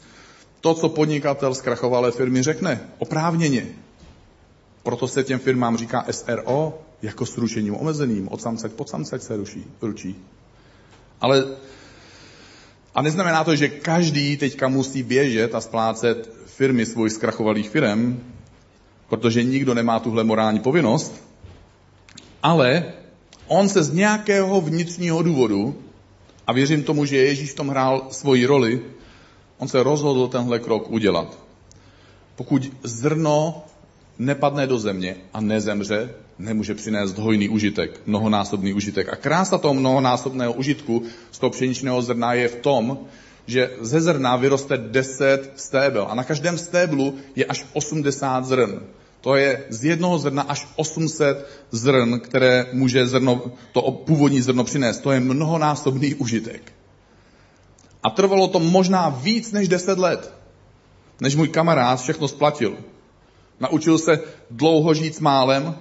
to, 0.60 0.74
co 0.74 0.88
podnikatel 0.88 1.54
zkrachovalé 1.54 2.12
firmy 2.12 2.42
řekne, 2.42 2.80
oprávněně. 2.98 3.66
Proto 4.82 5.08
se 5.08 5.24
těm 5.24 5.38
firmám 5.38 5.76
říká 5.76 6.04
SRO, 6.10 6.78
jako 7.02 7.26
s 7.26 7.38
ručením 7.38 7.74
omezeným. 7.74 8.28
Od 8.28 8.42
samcek 8.42 8.72
pod 8.72 8.88
samcek 8.88 9.22
se 9.22 9.36
ruší, 9.36 9.64
ručí. 9.82 10.16
Ale 11.20 11.44
a 12.94 13.02
neznamená 13.02 13.44
to, 13.44 13.56
že 13.56 13.68
každý 13.68 14.36
teďka 14.36 14.68
musí 14.68 15.02
běžet 15.02 15.54
a 15.54 15.60
splácet 15.60 16.30
firmy 16.46 16.86
svůj 16.86 17.10
zkrachovalých 17.10 17.70
firm, 17.70 18.20
protože 19.08 19.42
nikdo 19.42 19.74
nemá 19.74 20.00
tuhle 20.00 20.24
morální 20.24 20.60
povinnost, 20.60 21.14
ale 22.42 22.92
on 23.46 23.68
se 23.68 23.82
z 23.82 23.92
nějakého 23.92 24.60
vnitřního 24.60 25.22
důvodu, 25.22 25.78
a 26.46 26.52
věřím 26.52 26.82
tomu, 26.82 27.04
že 27.04 27.16
Ježíš 27.16 27.50
v 27.50 27.54
tom 27.54 27.68
hrál 27.68 28.06
svoji 28.10 28.46
roli, 28.46 28.80
on 29.58 29.68
se 29.68 29.82
rozhodl 29.82 30.28
tenhle 30.28 30.58
krok 30.58 30.90
udělat. 30.90 31.38
Pokud 32.36 32.72
zrno 32.82 33.64
nepadne 34.18 34.66
do 34.66 34.78
země 34.78 35.16
a 35.34 35.40
nezemře, 35.40 36.10
nemůže 36.38 36.74
přinést 36.74 37.18
hojný 37.18 37.48
užitek, 37.48 38.00
mnohonásobný 38.06 38.72
užitek. 38.72 39.08
A 39.08 39.16
krása 39.16 39.58
toho 39.58 39.74
mnohonásobného 39.74 40.52
užitku 40.52 41.02
z 41.32 41.38
toho 41.38 41.50
pšeničného 41.50 42.02
zrna 42.02 42.32
je 42.34 42.48
v 42.48 42.56
tom, 42.56 42.98
že 43.46 43.70
ze 43.80 44.00
zrna 44.00 44.36
vyroste 44.36 44.76
10 44.76 45.52
stébel 45.56 46.06
a 46.10 46.14
na 46.14 46.24
každém 46.24 46.58
stéblu 46.58 47.14
je 47.36 47.44
až 47.44 47.66
80 47.72 48.44
zrn. 48.44 48.80
To 49.20 49.36
je 49.36 49.64
z 49.68 49.84
jednoho 49.84 50.18
zrna 50.18 50.42
až 50.42 50.68
800 50.76 51.48
zrn, 51.70 52.20
které 52.20 52.66
může 52.72 53.06
zrno, 53.06 53.42
to 53.72 53.82
původní 53.82 54.40
zrno 54.40 54.64
přinést. 54.64 54.98
To 54.98 55.10
je 55.10 55.20
mnohonásobný 55.20 56.14
užitek. 56.14 56.72
A 58.02 58.10
trvalo 58.10 58.48
to 58.48 58.58
možná 58.58 59.08
víc 59.08 59.52
než 59.52 59.68
10 59.68 59.98
let, 59.98 60.34
než 61.20 61.36
můj 61.36 61.48
kamarád 61.48 62.00
všechno 62.00 62.28
splatil. 62.28 62.76
Naučil 63.60 63.98
se 63.98 64.20
dlouho 64.50 64.94
žít 64.94 65.14
s 65.14 65.20
málem 65.20 65.74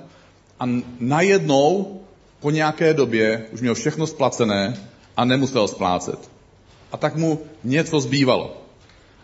a 0.60 0.64
najednou 1.00 2.02
po 2.40 2.52
nějaké 2.52 2.94
době 2.94 3.46
už 3.52 3.62
měl 3.62 3.76
všechno 3.76 4.08
splacené 4.08 4.78
a 5.18 5.26
nemusel 5.26 5.68
splácet. 5.68 6.30
A 6.92 6.98
tak 6.98 7.16
mu 7.16 7.40
něco 7.64 8.00
zbývalo. 8.00 8.58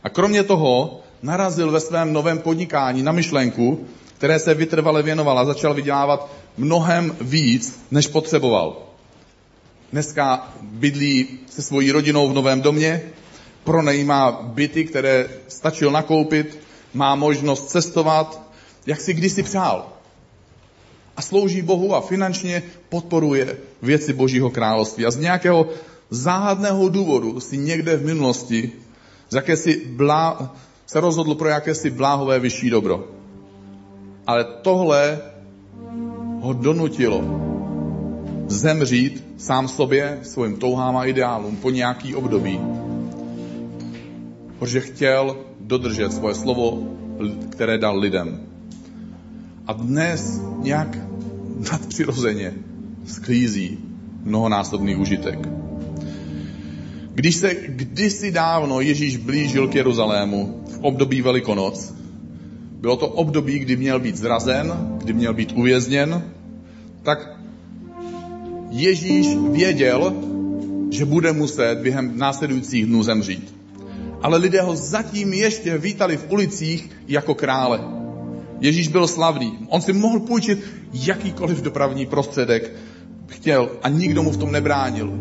A 0.04 0.10
kromě 0.10 0.44
toho 0.44 1.00
narazil 1.22 1.72
ve 1.72 1.80
svém 1.80 2.14
novém 2.14 2.40
podnikání 2.40 3.04
na 3.04 3.12
myšlenku, 3.12 3.88
které 4.18 4.40
se 4.40 4.54
vytrvale 4.54 5.04
věnoval 5.04 5.40
a 5.40 5.46
začal 5.46 5.74
vydělávat 5.74 6.30
mnohem 6.58 7.16
víc, 7.22 7.86
než 7.92 8.08
potřeboval. 8.08 8.93
Dneska 9.94 10.54
bydlí 10.62 11.28
se 11.50 11.62
svojí 11.62 11.92
rodinou 11.92 12.30
v 12.30 12.34
novém 12.34 12.62
domě, 12.62 13.02
pronajímá 13.64 14.32
byty, 14.32 14.86
které 14.86 15.30
stačil 15.48 15.92
nakoupit, 15.92 16.60
má 16.94 17.16
možnost 17.16 17.70
cestovat, 17.70 18.42
jak 18.86 19.02
si 19.02 19.14
kdysi 19.14 19.44
přál. 19.44 19.88
A 21.18 21.22
slouží 21.22 21.62
Bohu 21.62 21.96
a 21.96 22.02
finančně 22.02 22.64
podporuje 22.90 23.58
věci 23.82 24.14
Božího 24.14 24.50
království. 24.50 25.06
A 25.06 25.12
z 25.12 25.18
nějakého 25.18 25.70
záhadného 26.10 26.90
důvodu 26.90 27.40
si 27.40 27.58
někde 27.58 27.98
v 27.98 28.06
minulosti 28.06 28.72
z 29.30 29.36
jakési 29.36 29.82
blá, 29.86 30.56
se 30.86 31.00
rozhodl 31.00 31.36
pro 31.36 31.50
jakési 31.50 31.90
bláhové 31.90 32.40
vyšší 32.40 32.70
dobro. 32.70 33.08
Ale 34.28 34.46
tohle 34.62 35.22
ho 36.42 36.54
donutilo 36.54 37.53
zemřít 38.54 39.24
sám 39.38 39.68
sobě, 39.68 40.20
svým 40.22 40.58
touhám 40.58 40.98
a 40.98 41.06
ideálům 41.06 41.56
po 41.56 41.70
nějaký 41.70 42.16
období. 42.16 42.60
Protože 44.60 44.82
chtěl 44.82 45.38
dodržet 45.60 46.14
svoje 46.14 46.36
slovo, 46.36 46.84
které 47.50 47.78
dal 47.78 48.00
lidem. 48.00 48.40
A 49.68 49.74
dnes 49.74 50.42
nějak 50.60 50.98
nadpřirozeně 51.72 52.54
sklízí 53.06 53.78
mnohonásobný 54.24 54.96
užitek. 54.96 55.40
Když 57.14 57.36
se 57.36 57.56
kdysi 57.56 58.32
dávno 58.32 58.82
Ježíš 58.82 59.18
blížil 59.18 59.68
k 59.68 59.76
Jeruzalému 59.76 60.64
v 60.68 60.80
období 60.82 61.22
Velikonoc, 61.22 61.94
bylo 62.82 62.98
to 62.98 63.08
období, 63.08 63.60
kdy 63.60 63.76
měl 63.76 64.00
být 64.00 64.16
zrazen, 64.16 64.74
kdy 64.98 65.14
měl 65.14 65.34
být 65.34 65.52
uvězněn, 65.52 66.24
tak 67.04 67.33
Ježíš 68.76 69.28
věděl, 69.52 70.14
že 70.90 71.06
bude 71.06 71.34
muset 71.34 71.80
během 71.82 72.18
následujících 72.18 72.86
dnů 72.86 73.04
zemřít. 73.04 73.56
Ale 74.22 74.38
lidé 74.38 74.62
ho 74.62 74.76
zatím 74.76 75.34
ještě 75.34 75.78
vítali 75.78 76.18
v 76.18 76.32
ulicích 76.32 76.90
jako 77.08 77.36
krále. 77.36 77.80
Ježíš 78.60 78.88
byl 78.88 79.08
slavný. 79.08 79.58
On 79.70 79.82
si 79.82 79.94
mohl 79.94 80.20
půjčit 80.20 80.64
jakýkoliv 80.94 81.62
dopravní 81.62 82.06
prostředek 82.06 82.72
chtěl 83.28 83.70
a 83.84 83.90
nikdo 83.90 84.24
mu 84.24 84.32
v 84.32 84.38
tom 84.38 84.52
nebránil. 84.52 85.14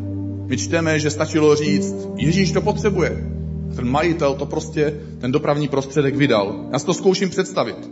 My 0.46 0.56
čteme, 0.56 0.98
že 0.98 1.10
stačilo 1.10 1.56
říct, 1.56 1.94
Ježíš 2.16 2.52
to 2.52 2.60
potřebuje. 2.60 3.10
Ten 3.76 3.88
majitel 3.88 4.34
to 4.34 4.46
prostě, 4.46 4.94
ten 5.20 5.32
dopravní 5.32 5.68
prostředek 5.68 6.16
vydal. 6.16 6.68
Já 6.72 6.78
si 6.78 6.86
to 6.86 6.94
zkouším 6.94 7.30
představit. 7.30 7.90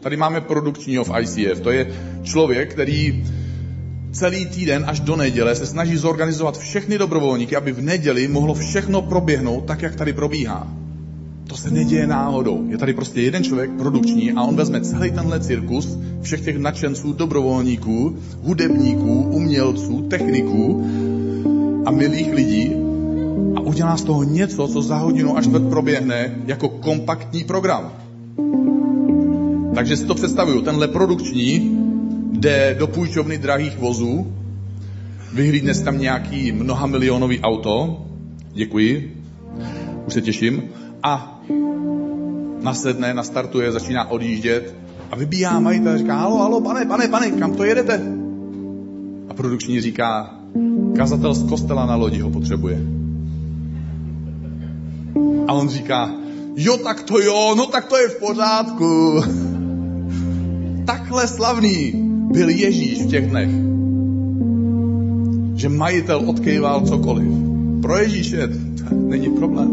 Tady 0.00 0.16
máme 0.16 0.40
produkčního 0.40 1.04
v 1.04 1.12
ICF. 1.20 1.60
To 1.60 1.70
je 1.70 1.94
člověk, 2.22 2.72
který 2.72 3.24
celý 4.14 4.46
týden 4.46 4.84
až 4.86 5.00
do 5.00 5.16
neděle 5.16 5.54
se 5.54 5.66
snaží 5.66 5.96
zorganizovat 5.96 6.58
všechny 6.58 6.98
dobrovolníky, 6.98 7.56
aby 7.56 7.72
v 7.72 7.82
neděli 7.82 8.28
mohlo 8.28 8.54
všechno 8.54 9.02
proběhnout 9.02 9.64
tak, 9.64 9.82
jak 9.82 9.96
tady 9.96 10.12
probíhá. 10.12 10.68
To 11.46 11.56
se 11.56 11.70
neděje 11.70 12.06
náhodou. 12.06 12.64
Je 12.68 12.78
tady 12.78 12.94
prostě 12.94 13.20
jeden 13.20 13.44
člověk 13.44 13.70
produkční 13.70 14.32
a 14.32 14.42
on 14.42 14.56
vezme 14.56 14.80
celý 14.80 15.10
tenhle 15.10 15.40
cirkus 15.40 15.98
všech 16.22 16.40
těch 16.40 16.58
nadšenců, 16.58 17.12
dobrovolníků, 17.12 18.16
hudebníků, 18.42 19.22
umělců, 19.22 20.02
techniků 20.02 20.86
a 21.86 21.90
milých 21.90 22.32
lidí 22.32 22.72
a 23.56 23.60
udělá 23.60 23.96
z 23.96 24.02
toho 24.02 24.24
něco, 24.24 24.68
co 24.68 24.82
za 24.82 24.96
hodinu 24.96 25.36
až 25.36 25.44
čtvrt 25.44 25.68
proběhne 25.68 26.34
jako 26.46 26.68
kompaktní 26.68 27.44
program. 27.44 27.92
Takže 29.74 29.96
si 29.96 30.04
to 30.04 30.14
představuju. 30.14 30.62
Tenhle 30.62 30.88
produkční 30.88 31.73
jde 32.44 32.76
do 32.78 32.86
půjčovny 32.86 33.38
drahých 33.38 33.78
vozů, 33.78 34.32
vyhlídne 35.32 35.74
tam 35.74 35.98
nějaký 35.98 36.52
mnohamilionový 36.52 37.40
auto, 37.40 38.06
děkuji, 38.52 39.22
už 40.06 40.12
se 40.12 40.20
těším, 40.20 40.62
a 41.02 41.40
nasedne, 42.62 43.14
nastartuje, 43.14 43.72
začíná 43.72 44.10
odjíždět 44.10 44.74
a 45.10 45.16
vybíhá 45.16 45.60
majitel 45.60 45.92
a 45.92 45.96
říká, 45.96 46.16
halo, 46.16 46.38
halo, 46.38 46.60
pane, 46.60 46.86
pane, 46.86 47.08
pane, 47.08 47.30
kam 47.30 47.54
to 47.54 47.64
jedete? 47.64 48.00
A 49.28 49.34
produkční 49.34 49.80
říká, 49.80 50.34
kazatel 50.96 51.34
z 51.34 51.48
kostela 51.48 51.86
na 51.86 51.96
lodi 51.96 52.20
ho 52.20 52.30
potřebuje. 52.30 52.80
A 55.48 55.52
on 55.52 55.68
říká, 55.68 56.10
jo, 56.56 56.76
tak 56.76 57.02
to 57.02 57.20
jo, 57.20 57.54
no 57.56 57.66
tak 57.66 57.84
to 57.84 57.96
je 57.96 58.08
v 58.08 58.18
pořádku. 58.18 59.22
Takhle 60.86 61.26
slavný 61.26 62.04
byl 62.34 62.48
Ježíš 62.48 63.02
v 63.02 63.06
těch 63.06 63.30
dnech, 63.30 63.50
že 65.54 65.68
majitel 65.68 66.22
odkejval 66.26 66.80
cokoliv. 66.80 67.28
Pro 67.82 67.98
Ježíše 67.98 68.48
není 68.90 69.28
problém. 69.30 69.70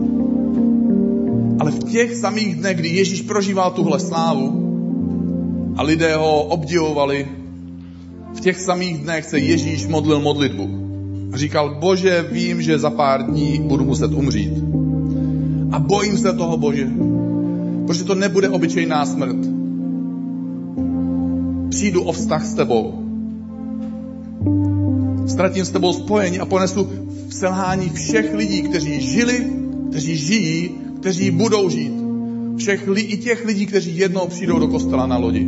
Ale 1.60 1.72
v 1.72 1.84
těch 1.84 2.16
samých 2.16 2.56
dnech, 2.56 2.78
kdy 2.78 2.90
Ježíš 2.90 3.22
prožíval 3.22 3.72
tuhle 3.72 4.00
slávu 4.00 4.68
a 5.78 5.84
lidé 5.84 6.16
ho 6.16 6.44
obdivovali, 6.44 7.28
v 8.34 8.40
těch 8.40 8.60
samých 8.60 8.98
dnech 8.98 9.26
se 9.26 9.40
Ježíš 9.40 9.88
modlil 9.88 10.20
modlitbu. 10.20 10.70
A 11.34 11.38
říkal, 11.38 11.78
bože, 11.80 12.26
vím, 12.32 12.62
že 12.62 12.80
za 12.80 12.90
pár 12.90 13.26
dní 13.26 13.60
budu 13.64 13.86
muset 13.86 14.14
umřít. 14.14 14.54
A 15.72 15.80
bojím 15.80 16.18
se 16.18 16.34
toho, 16.34 16.58
bože, 16.58 16.88
protože 17.88 18.04
to 18.04 18.16
nebude 18.16 18.50
obyčejná 18.50 19.06
smrt. 19.06 19.61
Přijdu 21.72 22.04
o 22.04 22.12
vztah 22.12 22.46
s 22.46 22.54
tebou. 22.54 22.94
Ztratím 25.28 25.66
s 25.66 25.70
tebou 25.70 25.94
spojení 25.94 26.40
a 26.40 26.46
ponesu 26.46 26.90
v 27.28 27.34
selhání 27.34 27.90
všech 27.90 28.34
lidí, 28.34 28.62
kteří 28.62 29.02
žili, 29.02 29.48
kteří 29.90 30.18
žijí, 30.18 30.70
kteří 31.00 31.32
budou 31.32 31.70
žít. 31.70 31.94
Všech 32.58 32.88
li, 32.88 33.02
i 33.02 33.18
těch 33.18 33.46
lidí, 33.46 33.66
kteří 33.66 33.98
jednou 33.98 34.28
přijdou 34.28 34.60
do 34.60 34.68
kostela 34.68 35.08
na 35.08 35.18
lodi. 35.18 35.48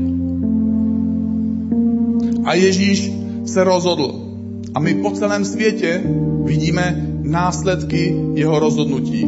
A 2.44 2.54
Ježíš 2.54 3.12
se 3.46 3.64
rozhodl. 3.64 4.30
A 4.74 4.80
my 4.80 4.94
po 4.94 5.12
celém 5.12 5.46
světě 5.46 6.04
vidíme 6.46 7.08
následky 7.24 8.16
jeho 8.34 8.60
rozhodnutí. 8.60 9.28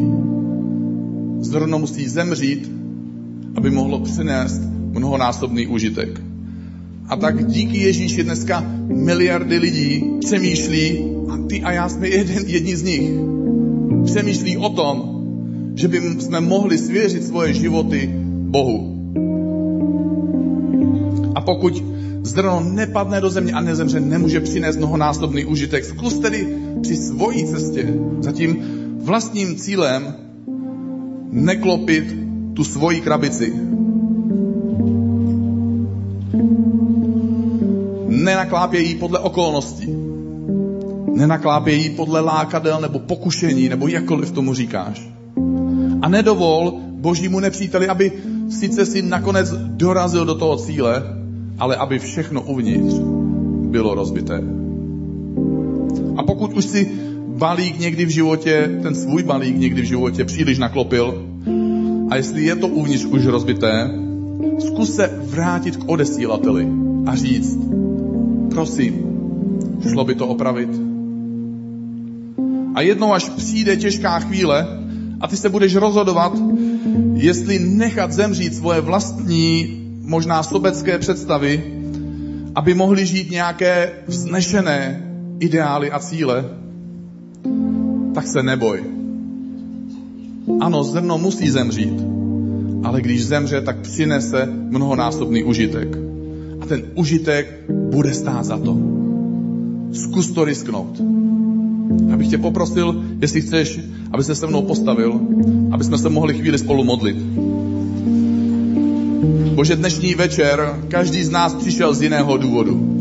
Zrno 1.39 1.79
musí 1.79 2.07
zemřít, 2.07 2.71
aby 3.55 3.69
mohlo 3.69 3.99
přinést 3.99 4.61
mnohonásobný 4.91 5.67
užitek. 5.67 6.34
A 7.09 7.15
tak 7.15 7.47
díky 7.47 7.77
Ježíši 7.77 8.23
dneska 8.23 8.63
miliardy 8.87 9.57
lidí 9.57 10.03
přemýšlí, 10.19 11.05
a 11.29 11.37
ty 11.47 11.61
a 11.61 11.71
já 11.71 11.89
jsme 11.89 12.07
jeden, 12.07 12.43
jedni 12.47 12.75
z 12.75 12.83
nich, 12.83 13.11
přemýšlí 14.05 14.57
o 14.57 14.69
tom, 14.69 15.15
že 15.75 15.87
by 15.87 15.97
jsme 16.19 16.41
mohli 16.41 16.77
svěřit 16.77 17.23
svoje 17.23 17.53
životy 17.53 18.09
Bohu. 18.49 18.95
A 21.35 21.41
pokud 21.41 21.83
zrno 22.23 22.63
nepadne 22.63 23.21
do 23.21 23.29
země 23.29 23.53
a 23.53 23.61
nezemře, 23.61 23.99
nemůže 23.99 24.39
přinést 24.39 24.77
mnohonásobný 24.77 25.45
užitek. 25.45 25.85
Zkus 25.85 26.19
tedy 26.19 26.47
při 26.81 26.95
svojí 26.95 27.45
cestě 27.45 27.93
za 28.19 28.31
tím 28.31 28.57
vlastním 28.97 29.55
cílem 29.55 30.13
neklopit 31.31 32.15
tu 32.53 32.63
svoji 32.63 33.01
krabici. 33.01 33.53
Nenaklápějí 38.25 38.95
podle 38.95 39.19
okolností. 39.19 39.87
Nenaklápějí 41.15 41.89
podle 41.89 42.21
lákadel 42.21 42.81
nebo 42.81 42.99
pokušení, 42.99 43.69
nebo 43.69 43.87
jakkoliv 43.87 44.31
tomu 44.31 44.53
říkáš. 44.53 45.09
A 46.01 46.09
nedovol 46.09 46.73
božímu 46.91 47.39
nepříteli, 47.39 47.87
aby 47.87 48.11
sice 48.49 48.85
si 48.85 49.01
nakonec 49.01 49.51
dorazil 49.51 50.25
do 50.25 50.35
toho 50.35 50.57
cíle, 50.57 51.03
ale 51.59 51.75
aby 51.75 51.99
všechno 51.99 52.41
uvnitř 52.41 52.95
bylo 53.69 53.95
rozbité. 53.95 54.41
A 56.17 56.23
pokud 56.23 56.53
už 56.53 56.65
si 56.65 56.91
balík 57.37 57.79
někdy 57.79 58.05
v 58.05 58.09
životě, 58.09 58.79
ten 58.81 58.95
svůj 58.95 59.23
balík 59.23 59.57
někdy 59.57 59.81
v 59.81 59.85
životě 59.85 60.25
příliš 60.25 60.57
naklopil, 60.57 61.25
a 62.09 62.15
jestli 62.15 62.43
je 62.43 62.55
to 62.55 62.67
uvnitř 62.67 63.05
už 63.05 63.25
rozbité, 63.25 63.89
zkus 64.59 64.95
se 64.95 65.19
vrátit 65.23 65.77
k 65.77 65.89
odesílateli 65.89 66.67
a 67.05 67.15
říct, 67.15 67.74
prosím, 68.55 68.93
šlo 69.83 70.05
by 70.05 70.15
to 70.15 70.27
opravit. 70.27 70.69
A 72.75 72.81
jednou, 72.81 73.13
až 73.13 73.29
přijde 73.29 73.75
těžká 73.75 74.19
chvíle 74.19 74.67
a 75.21 75.27
ty 75.27 75.37
se 75.37 75.49
budeš 75.49 75.75
rozhodovat, 75.75 76.33
jestli 77.13 77.59
nechat 77.59 78.11
zemřít 78.11 78.55
svoje 78.55 78.81
vlastní, 78.81 79.81
možná 80.01 80.43
sobecké 80.43 80.99
představy, 80.99 81.63
aby 82.55 82.73
mohli 82.73 83.05
žít 83.05 83.31
nějaké 83.31 83.91
vznešené 84.07 85.03
ideály 85.39 85.91
a 85.91 85.99
cíle, 85.99 86.45
tak 88.13 88.27
se 88.27 88.43
neboj. 88.43 88.83
Ano, 90.61 90.83
zrno 90.83 91.17
musí 91.17 91.49
zemřít, 91.49 91.99
ale 92.83 93.01
když 93.01 93.25
zemře, 93.25 93.61
tak 93.61 93.79
přinese 93.79 94.45
mnohonásobný 94.45 95.43
užitek. 95.43 96.04
Ten 96.67 96.83
užitek 96.95 97.69
bude 97.69 98.13
stát 98.13 98.45
za 98.45 98.57
to. 98.57 98.77
Zkus 99.93 100.31
to 100.31 100.45
risknout. 100.45 101.01
Abych 102.13 102.27
tě 102.27 102.37
poprosil, 102.37 103.03
jestli 103.21 103.41
chceš, 103.41 103.79
aby 104.11 104.23
se 104.23 104.35
se 104.35 104.47
mnou 104.47 104.61
postavil, 104.61 105.19
aby 105.71 105.83
jsme 105.83 105.97
se 105.97 106.09
mohli 106.09 106.33
chvíli 106.33 106.57
spolu 106.57 106.83
modlit. 106.83 107.17
Bože, 109.55 109.75
dnešní 109.75 110.15
večer 110.15 110.79
každý 110.87 111.23
z 111.23 111.29
nás 111.29 111.53
přišel 111.53 111.93
z 111.93 112.01
jiného 112.01 112.37
důvodu. 112.37 112.95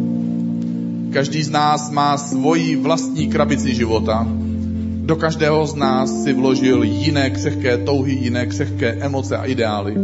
Každý 1.12 1.42
z 1.42 1.50
nás 1.50 1.90
má 1.90 2.16
svoji 2.16 2.76
vlastní 2.76 3.28
krabici 3.28 3.74
života. 3.74 4.26
Do 5.04 5.16
každého 5.16 5.66
z 5.66 5.74
nás 5.74 6.22
si 6.22 6.32
vložil 6.32 6.82
jiné 6.82 7.30
křehké 7.30 7.78
touhy, 7.78 8.12
jiné 8.12 8.46
křehké 8.46 8.92
emoce 8.92 9.36
a 9.36 9.44
ideály. 9.44 9.94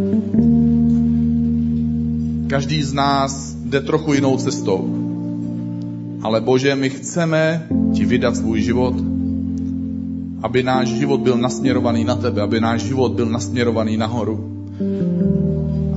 Každý 2.50 2.82
z 2.82 2.92
nás 2.92 3.54
jde 3.64 3.80
trochu 3.80 4.12
jinou 4.12 4.36
cestou. 4.36 4.90
Ale 6.22 6.40
Bože, 6.40 6.74
my 6.74 6.90
chceme 6.90 7.66
ti 7.94 8.04
vydat 8.04 8.36
svůj 8.36 8.60
život, 8.60 8.94
aby 10.42 10.62
náš 10.62 10.88
život 10.88 11.20
byl 11.20 11.38
nasměrovaný 11.38 12.04
na 12.04 12.14
tebe, 12.14 12.42
aby 12.42 12.60
náš 12.60 12.82
život 12.82 13.12
byl 13.12 13.26
nasměrovaný 13.26 13.96
nahoru. 13.96 14.66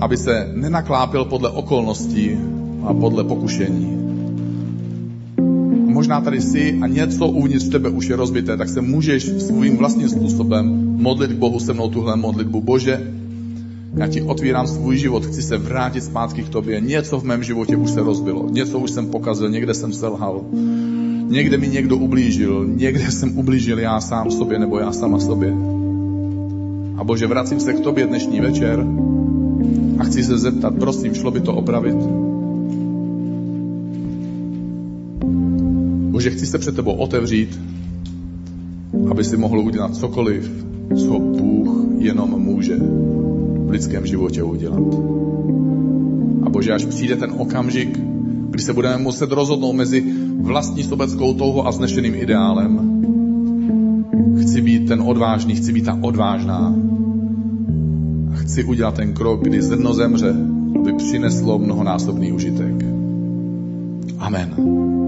Aby 0.02 0.18
se 0.18 0.52
nenaklápil 0.54 1.26
podle 1.26 1.50
okolností 1.50 2.38
a 2.86 2.94
podle 2.94 3.24
pokušení. 3.24 3.98
Možná 5.90 6.22
tady 6.22 6.42
jsi 6.42 6.80
a 6.82 6.88
něco 6.88 7.28
uvnitř 7.28 7.70
tebe 7.70 7.90
už 7.90 8.08
je 8.08 8.16
rozbité, 8.16 8.58
tak 8.58 8.70
se 8.70 8.82
můžeš 8.82 9.24
svým 9.24 9.78
vlastním 9.78 10.10
způsobem 10.10 10.96
modlit 11.02 11.32
k 11.32 11.38
Bohu 11.38 11.60
se 11.60 11.74
mnou 11.74 11.90
tuhle 11.90 12.16
modlitbu. 12.16 12.62
Bože, 12.62 13.23
já 13.96 14.08
ti 14.08 14.22
otvírám 14.22 14.68
svůj 14.68 14.98
život, 14.98 15.26
chci 15.26 15.42
se 15.42 15.58
vrátit 15.58 16.04
zpátky 16.04 16.44
k 16.44 16.50
tobě. 16.50 16.82
Něco 16.82 17.20
v 17.20 17.24
mém 17.24 17.44
životě 17.44 17.78
už 17.78 17.92
se 17.92 18.02
rozbilo, 18.02 18.50
něco 18.50 18.80
už 18.80 18.92
jsem 18.92 19.08
pokazil, 19.08 19.50
někde 19.50 19.74
jsem 19.74 19.94
selhal, 19.94 20.42
někde 21.28 21.58
mi 21.58 21.68
někdo 21.68 21.98
ublížil, 21.98 22.66
někde 22.76 23.12
jsem 23.12 23.38
ublížil 23.38 23.80
já 23.80 24.02
sám 24.02 24.32
sobě 24.32 24.60
nebo 24.60 24.80
já 24.80 24.92
sama 24.92 25.20
sobě. 25.20 25.54
A 26.98 27.04
Bože, 27.04 27.28
vracím 27.28 27.60
se 27.60 27.74
k 27.74 27.80
tobě 27.80 28.08
dnešní 28.08 28.42
večer 28.42 28.86
a 30.00 30.04
chci 30.04 30.24
se 30.24 30.38
zeptat, 30.38 30.74
prosím, 30.80 31.14
šlo 31.14 31.32
by 31.32 31.40
to 31.40 31.54
opravit? 31.54 31.96
Bože, 36.12 36.30
chci 36.30 36.46
se 36.46 36.58
před 36.58 36.76
tebou 36.76 36.94
otevřít, 36.94 37.60
aby 39.12 39.24
si 39.24 39.38
mohl 39.38 39.60
udělat 39.60 39.96
cokoliv, 39.96 40.66
co 40.96 41.20
Bůh 41.20 41.70
jenom 42.00 42.30
může 42.30 42.78
lidském 43.74 44.06
životě 44.06 44.44
udělat. 44.44 44.80
A 46.44 46.50
Bože, 46.50 46.74
až 46.74 46.86
přijde 46.86 47.16
ten 47.16 47.34
okamžik, 47.38 48.00
kdy 48.50 48.62
se 48.64 48.74
budeme 48.74 48.98
muset 48.98 49.32
rozhodnout 49.32 49.74
mezi 49.74 50.04
vlastní 50.42 50.84
sobeckou 50.84 51.34
touhou 51.34 51.68
a 51.68 51.72
znešeným 51.72 52.16
ideálem, 52.16 52.80
chci 54.42 54.62
být 54.62 54.88
ten 54.88 55.02
odvážný, 55.02 55.56
chci 55.56 55.74
být 55.74 55.86
ta 55.86 55.98
odvážná. 56.02 56.76
A 58.34 58.36
chci 58.36 58.64
udělat 58.64 58.96
ten 58.96 59.14
krok, 59.14 59.44
kdy 59.44 59.62
zrno 59.62 59.94
zemře, 59.94 60.36
aby 60.80 60.94
přineslo 60.94 61.60
mnohonásobný 61.60 62.32
užitek. 62.32 62.86
Amen. 64.20 65.03